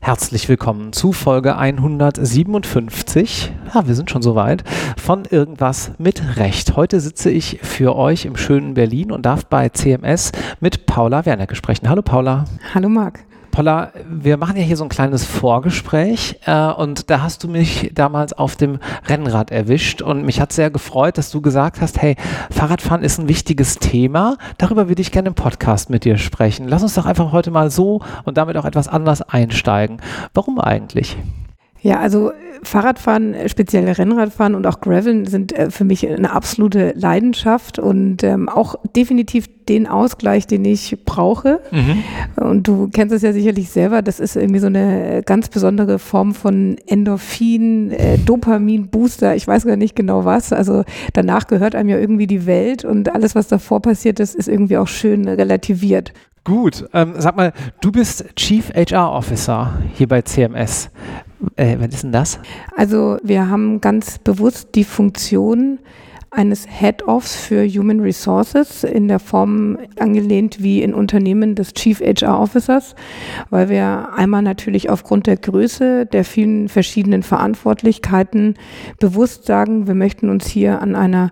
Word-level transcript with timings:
Herzlich 0.00 0.48
willkommen 0.48 0.92
zu 0.92 1.12
Folge 1.12 1.56
157. 1.56 3.52
Ja, 3.72 3.86
wir 3.86 3.94
sind 3.94 4.10
schon 4.10 4.22
soweit. 4.22 4.64
Von 4.96 5.24
Irgendwas 5.24 5.92
mit 5.98 6.36
Recht. 6.36 6.74
Heute 6.74 6.98
sitze 6.98 7.30
ich 7.30 7.60
für 7.62 7.94
euch 7.94 8.24
im 8.24 8.36
schönen 8.36 8.74
Berlin 8.74 9.12
und 9.12 9.24
darf 9.24 9.46
bei 9.46 9.68
CMS 9.68 10.32
mit 10.58 10.86
Paula 10.86 11.26
Werner 11.26 11.46
sprechen. 11.52 11.88
Hallo 11.88 12.02
Paula. 12.02 12.46
Hallo 12.74 12.88
Marc. 12.88 13.20
Paula, 13.56 13.90
wir 14.06 14.36
machen 14.36 14.58
ja 14.58 14.62
hier 14.62 14.76
so 14.76 14.84
ein 14.84 14.90
kleines 14.90 15.24
Vorgespräch 15.24 16.38
äh, 16.44 16.72
und 16.72 17.08
da 17.08 17.22
hast 17.22 17.42
du 17.42 17.48
mich 17.48 17.90
damals 17.94 18.34
auf 18.34 18.56
dem 18.56 18.80
Rennrad 19.08 19.50
erwischt 19.50 20.02
und 20.02 20.26
mich 20.26 20.42
hat 20.42 20.52
sehr 20.52 20.68
gefreut, 20.68 21.16
dass 21.16 21.30
du 21.30 21.40
gesagt 21.40 21.80
hast, 21.80 22.02
hey, 22.02 22.16
Fahrradfahren 22.50 23.02
ist 23.02 23.18
ein 23.18 23.30
wichtiges 23.30 23.78
Thema, 23.78 24.36
darüber 24.58 24.90
würde 24.90 25.00
ich 25.00 25.10
gerne 25.10 25.28
im 25.28 25.34
Podcast 25.34 25.88
mit 25.88 26.04
dir 26.04 26.18
sprechen. 26.18 26.68
Lass 26.68 26.82
uns 26.82 26.96
doch 26.96 27.06
einfach 27.06 27.32
heute 27.32 27.50
mal 27.50 27.70
so 27.70 28.02
und 28.24 28.36
damit 28.36 28.58
auch 28.58 28.66
etwas 28.66 28.88
anders 28.88 29.22
einsteigen. 29.22 30.02
Warum 30.34 30.60
eigentlich? 30.60 31.16
Ja, 31.80 32.00
also 32.00 32.32
Fahrradfahren, 32.66 33.34
speziell 33.46 33.88
Rennradfahren 33.88 34.54
und 34.54 34.66
auch 34.66 34.80
Graveln 34.80 35.26
sind 35.26 35.52
äh, 35.52 35.70
für 35.70 35.84
mich 35.84 36.06
eine 36.08 36.32
absolute 36.32 36.92
Leidenschaft 36.96 37.78
und 37.78 38.22
ähm, 38.24 38.48
auch 38.48 38.76
definitiv 38.96 39.46
den 39.68 39.86
Ausgleich, 39.86 40.46
den 40.46 40.64
ich 40.64 40.96
brauche. 41.04 41.60
Mhm. 41.70 42.02
Und 42.36 42.68
du 42.68 42.88
kennst 42.92 43.14
es 43.14 43.22
ja 43.22 43.32
sicherlich 43.32 43.70
selber, 43.70 44.02
das 44.02 44.20
ist 44.20 44.36
irgendwie 44.36 44.60
so 44.60 44.66
eine 44.66 45.22
ganz 45.24 45.48
besondere 45.48 45.98
Form 45.98 46.34
von 46.34 46.76
Endorphin, 46.86 47.90
äh, 47.90 48.18
Dopamin, 48.18 48.88
Booster, 48.88 49.34
ich 49.34 49.46
weiß 49.46 49.64
gar 49.64 49.76
nicht 49.76 49.96
genau 49.96 50.24
was. 50.24 50.52
Also 50.52 50.84
danach 51.12 51.46
gehört 51.46 51.74
einem 51.74 51.88
ja 51.88 51.98
irgendwie 51.98 52.26
die 52.26 52.46
Welt 52.46 52.84
und 52.84 53.14
alles, 53.14 53.34
was 53.34 53.48
davor 53.48 53.80
passiert 53.82 54.20
ist, 54.20 54.34
ist 54.34 54.48
irgendwie 54.48 54.78
auch 54.78 54.88
schön 54.88 55.28
relativiert. 55.28 56.12
Gut, 56.46 56.88
ähm, 56.92 57.14
sag 57.18 57.34
mal, 57.36 57.52
du 57.80 57.90
bist 57.90 58.24
Chief 58.36 58.70
HR 58.72 59.10
Officer 59.10 59.80
hier 59.94 60.06
bei 60.06 60.22
CMS. 60.22 60.90
Äh, 61.56 61.76
was 61.80 61.88
ist 61.88 62.04
denn 62.04 62.12
das? 62.12 62.38
Also 62.76 63.16
wir 63.24 63.50
haben 63.50 63.80
ganz 63.80 64.20
bewusst 64.20 64.68
die 64.76 64.84
Funktion, 64.84 65.80
eines 66.36 66.66
Head-Offs 66.68 67.34
für 67.36 67.66
Human 67.66 68.00
Resources 68.00 68.84
in 68.84 69.08
der 69.08 69.18
Form 69.18 69.78
angelehnt 69.98 70.62
wie 70.62 70.82
in 70.82 70.92
Unternehmen 70.92 71.54
des 71.54 71.72
Chief 71.72 72.00
HR 72.00 72.38
Officers, 72.38 72.94
weil 73.48 73.70
wir 73.70 74.10
einmal 74.14 74.42
natürlich 74.42 74.90
aufgrund 74.90 75.26
der 75.26 75.38
Größe 75.38 76.04
der 76.04 76.24
vielen 76.24 76.68
verschiedenen 76.68 77.22
Verantwortlichkeiten 77.22 78.54
bewusst 79.00 79.46
sagen, 79.46 79.86
wir 79.86 79.94
möchten 79.94 80.28
uns 80.28 80.46
hier 80.46 80.82
an 80.82 80.94
einer 80.94 81.30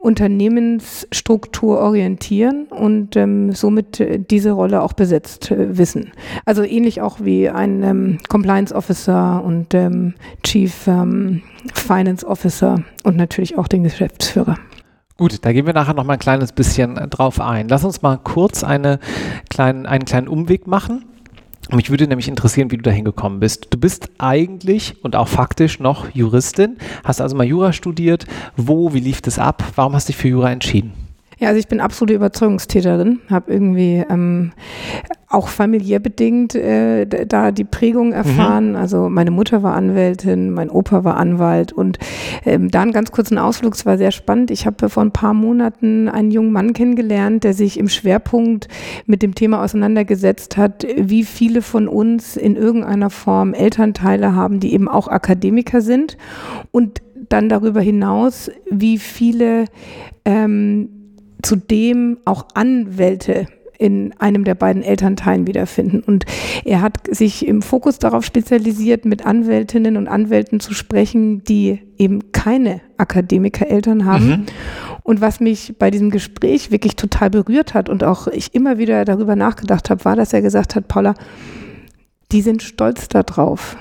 Unternehmensstruktur 0.00 1.78
orientieren 1.78 2.66
und 2.70 3.16
ähm, 3.16 3.52
somit 3.52 4.02
diese 4.30 4.52
Rolle 4.52 4.80
auch 4.80 4.94
besetzt 4.94 5.50
äh, 5.50 5.76
wissen. 5.76 6.12
Also 6.46 6.62
ähnlich 6.62 7.02
auch 7.02 7.18
wie 7.20 7.50
ein 7.50 7.82
ähm, 7.82 8.18
Compliance 8.28 8.74
Officer 8.74 9.44
und 9.44 9.74
ähm, 9.74 10.14
Chief 10.42 10.86
ähm, 10.86 11.42
Finance 11.74 12.26
Officer 12.26 12.82
und 13.04 13.16
natürlich 13.16 13.58
auch 13.58 13.68
den 13.68 13.84
Geschäftsführer. 13.84 14.56
Gut, 15.18 15.44
da 15.44 15.52
gehen 15.52 15.66
wir 15.66 15.74
nachher 15.74 15.92
noch 15.92 16.04
mal 16.04 16.14
ein 16.14 16.18
kleines 16.18 16.52
bisschen 16.52 16.96
äh, 16.96 17.06
drauf 17.06 17.38
ein. 17.38 17.68
Lass 17.68 17.84
uns 17.84 18.00
mal 18.00 18.16
kurz 18.16 18.64
eine 18.64 19.00
kleinen, 19.50 19.84
einen 19.84 20.06
kleinen 20.06 20.28
Umweg 20.28 20.66
machen. 20.66 21.04
Mich 21.72 21.90
würde 21.90 22.08
nämlich 22.08 22.28
interessieren, 22.28 22.70
wie 22.70 22.76
du 22.76 22.82
da 22.82 22.90
hingekommen 22.90 23.38
bist. 23.40 23.68
Du 23.70 23.78
bist 23.78 24.10
eigentlich 24.18 24.96
und 25.02 25.14
auch 25.14 25.28
faktisch 25.28 25.78
noch 25.78 26.12
Juristin, 26.14 26.78
hast 27.04 27.20
also 27.20 27.36
mal 27.36 27.46
Jura 27.46 27.72
studiert. 27.72 28.26
Wo, 28.56 28.92
wie 28.92 29.00
lief 29.00 29.22
das 29.22 29.38
ab? 29.38 29.62
Warum 29.76 29.94
hast 29.94 30.08
du 30.08 30.12
dich 30.12 30.20
für 30.20 30.28
Jura 30.28 30.50
entschieden? 30.50 30.92
Ja, 31.38 31.48
also 31.48 31.58
ich 31.58 31.68
bin 31.68 31.80
absolute 31.80 32.14
Überzeugungstäterin, 32.14 33.20
habe 33.30 33.52
irgendwie 33.52 34.04
ähm, 34.10 34.52
auch 35.30 35.46
familiär 35.46 36.00
bedingt 36.00 36.56
äh, 36.56 37.06
da 37.06 37.52
die 37.52 37.64
Prägung 37.64 38.12
erfahren. 38.12 38.70
Mhm. 38.70 38.76
Also 38.76 39.08
meine 39.08 39.30
Mutter 39.30 39.62
war 39.62 39.74
Anwältin, 39.74 40.50
mein 40.50 40.68
Opa 40.68 41.04
war 41.04 41.16
Anwalt 41.16 41.72
und 41.72 42.00
ähm, 42.44 42.68
da 42.68 42.82
einen 42.82 42.92
ganz 42.92 43.12
kurzen 43.12 43.38
Ausflug, 43.38 43.74
es 43.74 43.86
war 43.86 43.96
sehr 43.96 44.10
spannend. 44.10 44.50
Ich 44.50 44.66
habe 44.66 44.88
vor 44.88 45.04
ein 45.04 45.12
paar 45.12 45.32
Monaten 45.32 46.08
einen 46.08 46.32
jungen 46.32 46.50
Mann 46.50 46.72
kennengelernt, 46.72 47.44
der 47.44 47.54
sich 47.54 47.78
im 47.78 47.88
Schwerpunkt 47.88 48.66
mit 49.06 49.22
dem 49.22 49.36
Thema 49.36 49.62
auseinandergesetzt 49.62 50.56
hat, 50.56 50.84
wie 50.96 51.22
viele 51.22 51.62
von 51.62 51.86
uns 51.86 52.36
in 52.36 52.56
irgendeiner 52.56 53.08
Form 53.08 53.54
Elternteile 53.54 54.34
haben, 54.34 54.58
die 54.58 54.74
eben 54.74 54.88
auch 54.88 55.06
Akademiker 55.06 55.80
sind 55.80 56.16
und 56.72 57.02
dann 57.28 57.48
darüber 57.48 57.80
hinaus, 57.80 58.50
wie 58.68 58.98
viele 58.98 59.66
ähm, 60.24 60.88
zudem 61.40 62.18
auch 62.24 62.46
Anwälte 62.54 63.46
in 63.80 64.12
einem 64.18 64.44
der 64.44 64.54
beiden 64.54 64.82
Elternteilen 64.82 65.46
wiederfinden. 65.46 66.00
Und 66.00 66.26
er 66.64 66.82
hat 66.82 66.98
sich 67.10 67.48
im 67.48 67.62
Fokus 67.62 67.98
darauf 67.98 68.24
spezialisiert, 68.24 69.06
mit 69.06 69.24
Anwältinnen 69.24 69.96
und 69.96 70.06
Anwälten 70.06 70.60
zu 70.60 70.74
sprechen, 70.74 71.42
die 71.44 71.80
eben 71.96 72.30
keine 72.32 72.82
Akademiker-Eltern 72.98 74.04
haben. 74.04 74.26
Mhm. 74.26 74.46
Und 75.02 75.22
was 75.22 75.40
mich 75.40 75.76
bei 75.78 75.90
diesem 75.90 76.10
Gespräch 76.10 76.70
wirklich 76.70 76.94
total 76.94 77.30
berührt 77.30 77.72
hat 77.72 77.88
und 77.88 78.04
auch 78.04 78.26
ich 78.28 78.54
immer 78.54 78.76
wieder 78.76 79.06
darüber 79.06 79.34
nachgedacht 79.34 79.88
habe, 79.88 80.04
war, 80.04 80.14
dass 80.14 80.34
er 80.34 80.42
gesagt 80.42 80.76
hat, 80.76 80.86
Paula, 80.86 81.14
die 82.32 82.42
sind 82.42 82.62
stolz 82.62 83.08
darauf. 83.08 83.78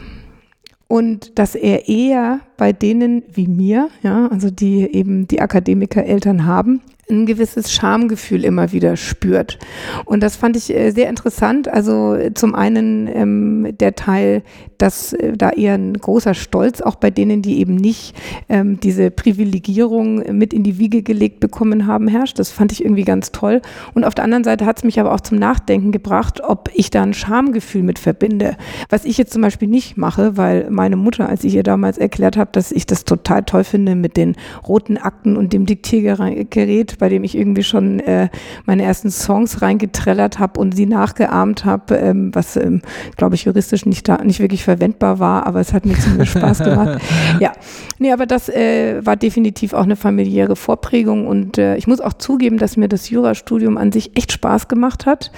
Und 0.88 1.38
dass 1.38 1.56
er 1.56 1.90
eher 1.90 2.40
bei 2.56 2.72
denen 2.72 3.24
wie 3.32 3.48
mir, 3.48 3.90
ja, 4.02 4.28
also 4.28 4.50
die 4.50 4.82
eben 4.92 5.28
die 5.28 5.42
Akademiker-Eltern 5.42 6.46
haben, 6.46 6.82
ein 7.12 7.25
gewisses 7.25 7.74
Schamgefühl 7.74 8.46
immer 8.46 8.72
wieder 8.72 8.96
spürt. 8.96 9.58
Und 10.06 10.22
das 10.22 10.36
fand 10.36 10.56
ich 10.56 10.74
äh, 10.75 10.92
sehr 10.92 11.09
interessant. 11.09 11.68
Also 11.68 12.14
äh, 12.14 12.36
zum 12.36 12.53
einen 12.53 13.08
ähm, 13.08 13.78
der 13.80 13.96
Teil, 13.96 14.44
dass 14.78 15.14
äh, 15.14 15.34
da 15.36 15.50
eher 15.50 15.74
ein 15.74 15.96
großer 15.96 16.36
Stolz 16.36 16.81
auch 16.81 16.96
bei 16.96 17.09
denen, 17.09 17.42
die 17.42 17.59
eben 17.59 17.75
nicht 17.75 18.16
ähm, 18.47 18.80
diese 18.80 19.09
Privilegierung 19.09 20.38
mit 20.38 20.53
in 20.53 20.62
die 20.62 20.78
Wiege 20.78 21.02
gelegt 21.02 21.40
bekommen 21.40 21.88
haben, 21.88 22.08
herrscht. 22.08 22.38
Das 22.38 22.52
fand 22.52 22.72
ich 22.72 22.84
irgendwie 22.84 23.06
ganz 23.06 23.31
toll. 23.31 23.64
Und 23.96 24.03
auf 24.03 24.14
der 24.14 24.24
anderen 24.24 24.44
Seite 24.44 24.68
hat 24.68 24.78
es 24.78 24.84
mich 24.84 25.00
aber 25.00 25.12
auch 25.12 25.22
zum 25.22 25.40
Nachdenken 25.40 25.91
gebracht, 25.91 26.41
ob 26.44 26.70
ich 26.76 26.91
da 26.91 27.02
ein 27.02 27.16
Schamgefühl 27.16 27.81
mit 27.81 27.97
verbinde. 27.97 28.56
Was 28.90 29.03
ich 29.06 29.18
jetzt 29.18 29.34
zum 29.34 29.41
Beispiel 29.41 29.68
nicht 29.68 29.97
mache, 29.97 30.38
weil 30.38 30.70
meine 30.70 30.96
Mutter, 30.96 31.28
als 31.28 31.44
ich 31.44 31.56
ihr 31.56 31.64
damals 31.64 31.97
erklärt 31.97 32.38
habe, 32.38 32.52
dass 32.52 32.72
ich 32.72 32.86
das 32.86 33.03
total 33.03 33.44
toll 33.46 33.64
finde 33.64 33.96
mit 33.96 34.16
den 34.16 34.36
roten 34.68 34.97
Akten 34.97 35.38
und 35.38 35.53
dem 35.53 35.66
Diktiergerät, 35.66 36.99
bei 37.00 37.10
dem 37.10 37.24
ich 37.24 37.36
irgendwie 37.36 37.64
schon 37.64 38.00
äh, 38.00 38.30
meine 38.66 38.84
ersten 38.84 39.10
Songs 39.10 39.62
reingetrellert 39.62 40.38
habe 40.38 40.60
und 40.60 40.76
sie 40.76 40.86
nachgeahmt 40.86 41.66
habe, 41.66 41.96
ähm, 41.96 42.30
was, 42.34 42.56
ähm, 42.56 42.82
glaube 43.18 43.36
ich, 43.36 43.46
juristisch 43.46 43.86
nicht, 43.86 44.08
da, 44.08 44.24
nicht 44.24 44.40
wirklich 44.40 44.64
verwendbar 44.64 45.20
war, 45.20 45.48
aber 45.48 45.59
es 45.59 45.74
hat 45.74 45.86
mir 45.86 45.98
zumindest 45.98 46.32
Spaß 46.38 46.59
gemacht. 46.59 47.02
Ja, 47.40 47.54
nee, 47.98 48.12
aber 48.12 48.26
das 48.26 48.50
äh, 48.50 49.04
war 49.06 49.16
definitiv 49.16 49.74
auch 49.74 49.84
eine 49.84 49.96
familiäre 49.96 50.56
Vorprägung 50.56 51.26
und 51.26 51.58
äh, 51.58 51.76
ich 51.78 51.88
muss 51.88 52.02
auch 52.02 52.14
zugeben, 52.14 52.58
dass 52.58 52.78
mir 52.78 52.88
das 52.88 53.09
Jurastudium 53.09 53.78
an 53.78 53.92
sich 53.92 54.16
echt 54.16 54.32
Spaß 54.32 54.68
gemacht 54.68 55.06
hat. 55.06 55.32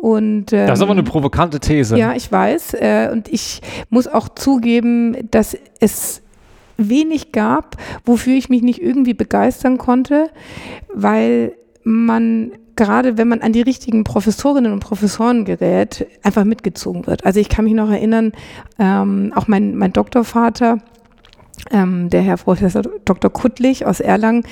Und, 0.00 0.52
ähm, 0.52 0.66
das 0.66 0.78
ist 0.78 0.82
aber 0.82 0.92
eine 0.92 1.02
provokante 1.02 1.60
These. 1.60 1.96
Ja, 1.96 2.14
ich 2.14 2.30
weiß. 2.30 2.74
Äh, 2.74 3.08
und 3.12 3.28
ich 3.28 3.62
muss 3.90 4.06
auch 4.08 4.28
zugeben, 4.28 5.16
dass 5.30 5.56
es 5.80 6.23
wenig 6.76 7.32
gab, 7.32 7.76
wofür 8.04 8.34
ich 8.34 8.48
mich 8.48 8.62
nicht 8.62 8.80
irgendwie 8.80 9.14
begeistern 9.14 9.78
konnte, 9.78 10.30
weil 10.92 11.54
man 11.82 12.52
gerade 12.76 13.18
wenn 13.18 13.28
man 13.28 13.40
an 13.40 13.52
die 13.52 13.62
richtigen 13.62 14.04
Professorinnen 14.04 14.72
und 14.72 14.80
Professoren 14.80 15.44
gerät, 15.44 16.06
einfach 16.22 16.44
mitgezogen 16.44 17.06
wird. 17.06 17.24
Also 17.24 17.40
ich 17.40 17.48
kann 17.48 17.64
mich 17.64 17.74
noch 17.74 17.90
erinnern, 17.90 18.32
ähm, 18.78 19.32
auch 19.34 19.46
mein, 19.46 19.76
mein 19.76 19.92
Doktorvater, 19.92 20.78
ähm, 21.70 22.10
der 22.10 22.22
Herr 22.22 22.36
Professor 22.36 22.82
Dr. 23.04 23.30
Kuttlich 23.30 23.86
aus 23.86 24.00
Erlangen, 24.00 24.44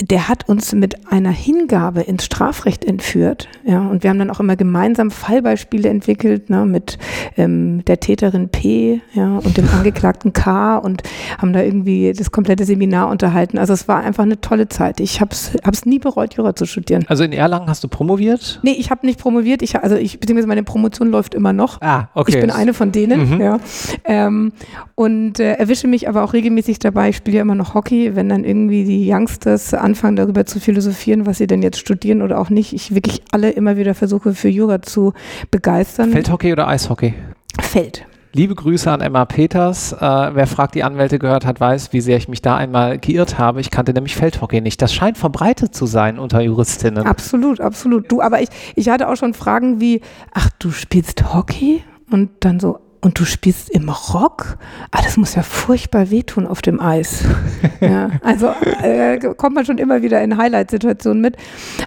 der 0.00 0.28
hat 0.28 0.48
uns 0.48 0.72
mit 0.72 1.10
einer 1.10 1.30
Hingabe 1.30 2.02
ins 2.02 2.24
Strafrecht 2.24 2.84
entführt. 2.84 3.48
Ja, 3.64 3.86
und 3.88 4.02
wir 4.02 4.10
haben 4.10 4.18
dann 4.18 4.30
auch 4.30 4.40
immer 4.40 4.56
gemeinsam 4.56 5.10
Fallbeispiele 5.10 5.88
entwickelt, 5.88 6.50
ne, 6.50 6.66
mit 6.66 6.98
ähm, 7.36 7.84
der 7.84 8.00
Täterin 8.00 8.48
P 8.48 9.00
ja, 9.12 9.38
und 9.38 9.56
dem 9.56 9.68
Angeklagten 9.72 10.32
K 10.32 10.76
und 10.78 11.02
haben 11.38 11.52
da 11.52 11.62
irgendwie 11.62 12.12
das 12.12 12.30
komplette 12.30 12.64
Seminar 12.64 13.08
unterhalten. 13.08 13.58
Also 13.58 13.72
es 13.72 13.88
war 13.88 14.02
einfach 14.02 14.24
eine 14.24 14.40
tolle 14.40 14.68
Zeit. 14.68 15.00
Ich 15.00 15.20
habe 15.20 15.30
es 15.32 15.86
nie 15.86 15.98
bereut, 15.98 16.34
Jura 16.34 16.54
zu 16.54 16.66
studieren. 16.66 17.04
Also 17.08 17.24
in 17.24 17.32
Erlangen 17.32 17.68
hast 17.68 17.84
du 17.84 17.88
promoviert? 17.88 18.60
Nee, 18.62 18.72
ich 18.72 18.90
habe 18.90 19.06
nicht 19.06 19.18
promoviert. 19.18 19.62
Ich, 19.62 19.76
also 19.78 19.96
ich, 19.96 20.20
beziehungsweise 20.20 20.48
meine 20.48 20.62
Promotion 20.62 21.08
läuft 21.08 21.34
immer 21.34 21.52
noch. 21.52 21.80
Ah, 21.80 22.08
okay. 22.14 22.32
Ich 22.32 22.40
bin 22.40 22.50
eine 22.50 22.74
von 22.74 22.92
denen, 22.92 23.34
mhm. 23.34 23.40
ja. 23.40 23.60
Ähm, 24.04 24.52
und 24.94 25.40
äh, 25.40 25.54
erwische 25.54 25.86
mich 25.86 26.08
aber 26.08 26.24
auch 26.24 26.29
regelmäßig 26.32 26.78
dabei. 26.78 27.10
Ich 27.10 27.16
spiele 27.16 27.36
ja 27.38 27.42
immer 27.42 27.54
noch 27.54 27.74
Hockey, 27.74 28.14
wenn 28.16 28.28
dann 28.28 28.44
irgendwie 28.44 28.84
die 28.84 29.10
Youngsters 29.10 29.74
anfangen, 29.74 30.16
darüber 30.16 30.46
zu 30.46 30.60
philosophieren, 30.60 31.26
was 31.26 31.38
sie 31.38 31.46
denn 31.46 31.62
jetzt 31.62 31.78
studieren 31.78 32.22
oder 32.22 32.38
auch 32.38 32.50
nicht. 32.50 32.72
Ich 32.72 32.94
wirklich 32.94 33.22
alle 33.30 33.50
immer 33.50 33.76
wieder 33.76 33.94
versuche, 33.94 34.34
für 34.34 34.48
Jura 34.48 34.82
zu 34.82 35.12
begeistern. 35.50 36.10
Feldhockey 36.10 36.52
oder 36.52 36.68
Eishockey? 36.68 37.14
Feld. 37.60 38.06
Liebe 38.32 38.54
Grüße 38.54 38.88
an 38.88 39.00
Emma 39.00 39.24
Peters. 39.24 39.92
Äh, 39.92 39.98
wer 39.98 40.46
fragt, 40.46 40.76
die 40.76 40.84
Anwälte 40.84 41.18
gehört 41.18 41.44
hat, 41.44 41.58
weiß, 41.58 41.92
wie 41.92 42.00
sehr 42.00 42.16
ich 42.16 42.28
mich 42.28 42.40
da 42.40 42.56
einmal 42.56 42.98
geirrt 42.98 43.38
habe. 43.38 43.60
Ich 43.60 43.72
kannte 43.72 43.92
nämlich 43.92 44.14
Feldhockey 44.14 44.60
nicht. 44.60 44.80
Das 44.80 44.94
scheint 44.94 45.18
verbreitet 45.18 45.74
zu 45.74 45.86
sein 45.86 46.20
unter 46.20 46.40
Juristinnen. 46.40 47.06
Absolut, 47.06 47.60
absolut. 47.60 48.10
Du, 48.10 48.22
aber 48.22 48.40
ich, 48.40 48.48
ich 48.76 48.88
hatte 48.88 49.08
auch 49.08 49.16
schon 49.16 49.34
Fragen 49.34 49.80
wie, 49.80 50.00
ach, 50.32 50.48
du 50.60 50.70
spielst 50.70 51.34
Hockey? 51.34 51.82
Und 52.12 52.30
dann 52.40 52.60
so, 52.60 52.78
und 53.00 53.18
du 53.18 53.24
spielst 53.24 53.70
im 53.70 53.88
Rock? 53.88 54.58
Ah, 54.90 55.00
das 55.02 55.16
muss 55.16 55.34
ja 55.34 55.42
furchtbar 55.42 56.10
wehtun 56.10 56.46
auf 56.46 56.62
dem 56.62 56.80
Eis. 56.80 57.24
ja, 57.80 58.10
also 58.22 58.52
äh, 58.82 59.18
kommt 59.36 59.54
man 59.54 59.64
schon 59.64 59.78
immer 59.78 60.02
wieder 60.02 60.22
in 60.22 60.36
Highlight-Situationen 60.36 61.20
mit. 61.20 61.36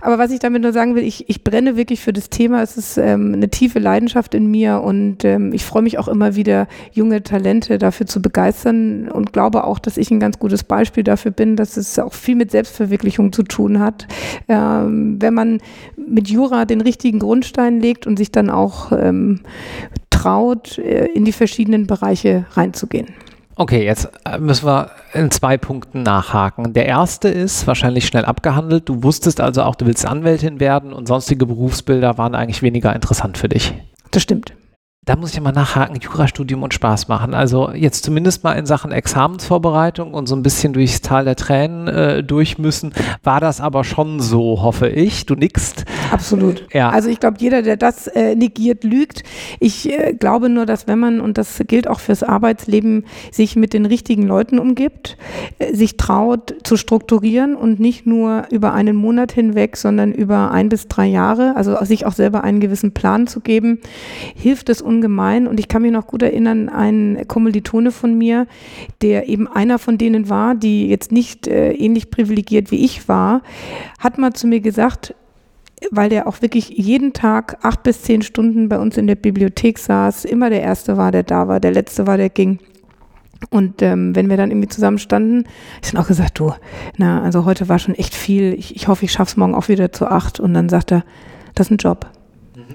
Aber 0.02 0.18
was 0.18 0.32
ich 0.32 0.40
damit 0.40 0.64
nur 0.64 0.74
sagen 0.74 0.96
will, 0.96 1.04
ich, 1.04 1.30
ich 1.30 1.44
brenne 1.44 1.78
wirklich 1.78 2.02
für 2.02 2.14
das 2.14 2.30
Thema. 2.30 2.62
Es 2.62 2.78
ist 2.78 2.98
ähm, 2.98 3.34
eine 3.34 3.50
tiefe 3.50 3.80
Leidenschaft 3.80 4.34
in 4.34 4.48
mir 4.48 4.82
und 4.82 5.24
ähm, 5.24 5.54
ich 5.54 5.66
freue 5.66 5.84
mich 5.84 6.00
auch 6.00 6.08
immer 6.08 6.36
wieder, 6.36 6.68
junge 6.92 7.22
Talente 7.24 7.78
dafür 7.78 8.08
zu 8.08 8.22
begeistern 8.22 9.08
und 9.10 9.34
glaube 9.34 9.66
auch, 9.66 9.80
dass 9.80 9.98
ich 9.98 10.10
ein 10.10 10.20
ganz 10.20 10.40
gutes 10.40 10.64
Beispiel 10.64 11.04
dafür 11.04 11.32
bin, 11.32 11.56
dass 11.56 11.78
es 11.78 11.98
auch 12.00 12.14
viel 12.14 12.36
mit 12.36 12.52
Selbstverwirklichung 12.52 13.32
zu 13.32 13.44
tun 13.44 13.80
hat. 13.80 14.08
Ähm, 14.48 15.18
wenn 15.22 15.34
man 15.34 15.60
mit 15.96 16.28
Jura 16.28 16.66
den 16.66 16.82
richtigen 16.82 17.20
Grundstein 17.20 17.80
legt 17.80 18.08
und 18.08 18.18
sich 18.18 18.32
dann 18.32 18.50
auch 18.50 18.92
ähm, 18.92 19.42
traut, 20.24 20.78
äh, 20.78 21.06
in 21.06 21.26
die 21.26 21.32
verschiedenen 21.32 21.88
Bereiche 21.88 22.46
reinzugehen. 22.54 23.08
Okay, 23.56 23.86
jetzt 23.86 24.10
äh, 24.26 24.40
müssen 24.40 24.66
wir 24.66 24.92
in 25.14 25.30
zwei 25.30 25.58
Punkten 25.58 26.02
nachhaken. 26.02 26.74
Der 26.74 26.88
erste 26.88 27.30
ist 27.30 27.68
wahrscheinlich 27.68 28.08
schnell 28.08 28.26
abgehandelt. 28.26 28.90
Du 28.90 29.04
wusstest 29.04 29.40
also 29.40 29.62
auch, 29.62 29.76
du 29.76 29.86
willst 29.86 30.06
Anwältin 30.06 30.60
werden 30.60 30.92
und 30.92 31.08
sonstige 31.08 31.46
Berufsbilder 31.46 32.18
waren 32.18 32.34
eigentlich 32.34 32.64
weniger 32.64 32.96
interessant 32.96 33.38
für 33.38 33.50
dich. 33.50 33.74
Das 34.12 34.24
stimmt 34.24 34.54
da 35.06 35.18
muss 35.18 35.34
ich 35.34 35.42
mal 35.42 35.52
nachhaken, 35.52 35.98
Jurastudium 36.00 36.64
und 36.64 36.74
Spaß 36.74 37.10
machen. 37.10 37.34
Also 37.34 37.72
jetzt 37.72 38.06
zumindest 38.06 38.46
mal 38.46 38.54
in 38.54 38.66
Sachen 38.66 38.94
Examensvorbereitung 38.94 40.14
und 40.14 40.28
so 40.28 40.36
ein 40.36 40.44
bisschen 40.44 40.72
durchs 40.72 41.02
Tal 41.02 41.26
der 41.26 41.36
Tränen 41.36 41.88
äh, 41.90 42.24
durch 42.24 42.58
müssen, 42.58 42.94
war 43.22 43.42
das 43.42 43.60
aber 43.60 43.84
schon 43.84 44.22
so, 44.22 44.62
hoffe 44.62 44.88
ich. 44.88 45.26
Du 45.26 45.36
nickst. 45.36 45.84
Absolut. 46.12 46.66
Ja. 46.74 46.90
Also 46.90 47.10
ich 47.10 47.20
glaube, 47.20 47.38
jeder, 47.40 47.64
der 47.64 47.76
das 47.76 48.08
äh, 48.08 48.36
negiert, 48.36 48.86
lügt. 48.86 49.24
Ich 49.60 49.92
äh, 49.92 50.14
glaube 50.14 50.48
nur, 50.48 50.66
dass 50.66 50.88
wenn 50.88 51.00
man, 51.00 51.20
und 51.20 51.38
das 51.38 51.62
gilt 51.68 51.90
auch 51.90 52.00
fürs 52.00 52.24
Arbeitsleben, 52.24 53.06
sich 53.32 53.58
mit 53.58 53.74
den 53.74 53.86
richtigen 53.86 54.24
Leuten 54.24 54.58
umgibt, 54.58 55.18
äh, 55.60 55.74
sich 55.74 55.98
traut 55.98 56.56
zu 56.64 56.78
strukturieren 56.78 57.56
und 57.56 57.78
nicht 57.78 58.06
nur 58.06 58.44
über 58.52 58.74
einen 58.74 58.96
Monat 58.96 59.34
hinweg, 59.34 59.76
sondern 59.76 60.14
über 60.14 60.52
ein 60.52 60.70
bis 60.70 60.88
drei 60.88 61.08
Jahre, 61.08 61.58
also 61.58 61.76
sich 61.84 62.06
auch 62.06 62.14
selber 62.14 62.46
einen 62.46 62.62
gewissen 62.62 62.94
Plan 62.94 63.28
zu 63.28 63.42
geben, 63.42 63.80
hilft 64.36 64.70
es 64.70 64.82
ungemein. 64.96 65.48
Und 65.48 65.60
ich 65.60 65.68
kann 65.68 65.82
mich 65.82 65.92
noch 65.92 66.08
gut 66.08 66.22
erinnern, 66.22 66.70
ein 66.70 67.26
Kommilitone 67.28 67.92
von 67.92 68.18
mir, 68.18 68.48
der 69.02 69.28
eben 69.30 69.48
einer 69.48 69.80
von 69.80 69.98
denen 69.98 70.30
war, 70.30 70.56
die 70.56 70.88
jetzt 70.88 71.12
nicht 71.12 71.48
äh, 71.48 71.74
ähnlich 71.74 72.10
privilegiert 72.12 72.72
wie 72.72 72.84
ich 72.84 73.08
war, 73.08 73.42
hat 74.00 74.18
mal 74.18 74.34
zu 74.34 74.48
mir 74.48 74.60
gesagt, 74.60 75.16
weil 75.92 76.10
der 76.10 76.28
auch 76.28 76.42
wirklich 76.42 76.70
jeden 76.70 77.14
Tag 77.14 77.58
acht 77.62 77.84
bis 77.84 78.04
zehn 78.04 78.22
Stunden 78.22 78.70
bei 78.70 78.80
uns 78.80 78.98
in 78.98 79.08
der 79.08 79.16
Bibliothek 79.16 79.78
saß, 79.78 80.26
immer 80.26 80.50
der 80.50 80.62
Erste 80.62 80.98
war, 80.98 81.12
der 81.12 81.24
da 81.24 81.48
war, 81.48 81.60
der 81.60 81.72
Letzte 81.72 82.08
war, 82.08 82.18
der 82.18 82.30
ging. 82.30 82.60
Und 83.50 83.82
ähm, 83.82 84.16
wenn 84.16 84.30
wir 84.30 84.38
dann 84.38 84.52
irgendwie 84.52 84.70
zusammen 84.70 85.00
standen, 85.00 85.44
ich 85.82 85.92
dann 85.92 86.02
auch 86.02 86.08
gesagt, 86.08 86.40
du, 86.40 86.54
na, 86.98 87.22
also 87.22 87.46
heute 87.46 87.68
war 87.70 87.80
schon 87.80 87.96
echt 87.96 88.16
viel, 88.16 88.54
ich, 88.54 88.76
ich 88.76 88.88
hoffe, 88.88 89.06
ich 89.06 89.12
schaff's 89.12 89.38
morgen 89.38 89.56
auch 89.56 89.68
wieder 89.68 89.92
zu 89.92 90.08
acht. 90.08 90.40
Und 90.40 90.54
dann 90.54 90.70
sagt 90.70 90.92
er, 90.92 91.04
das 91.56 91.68
ist 91.68 91.72
ein 91.72 91.78
Job. 91.78 92.10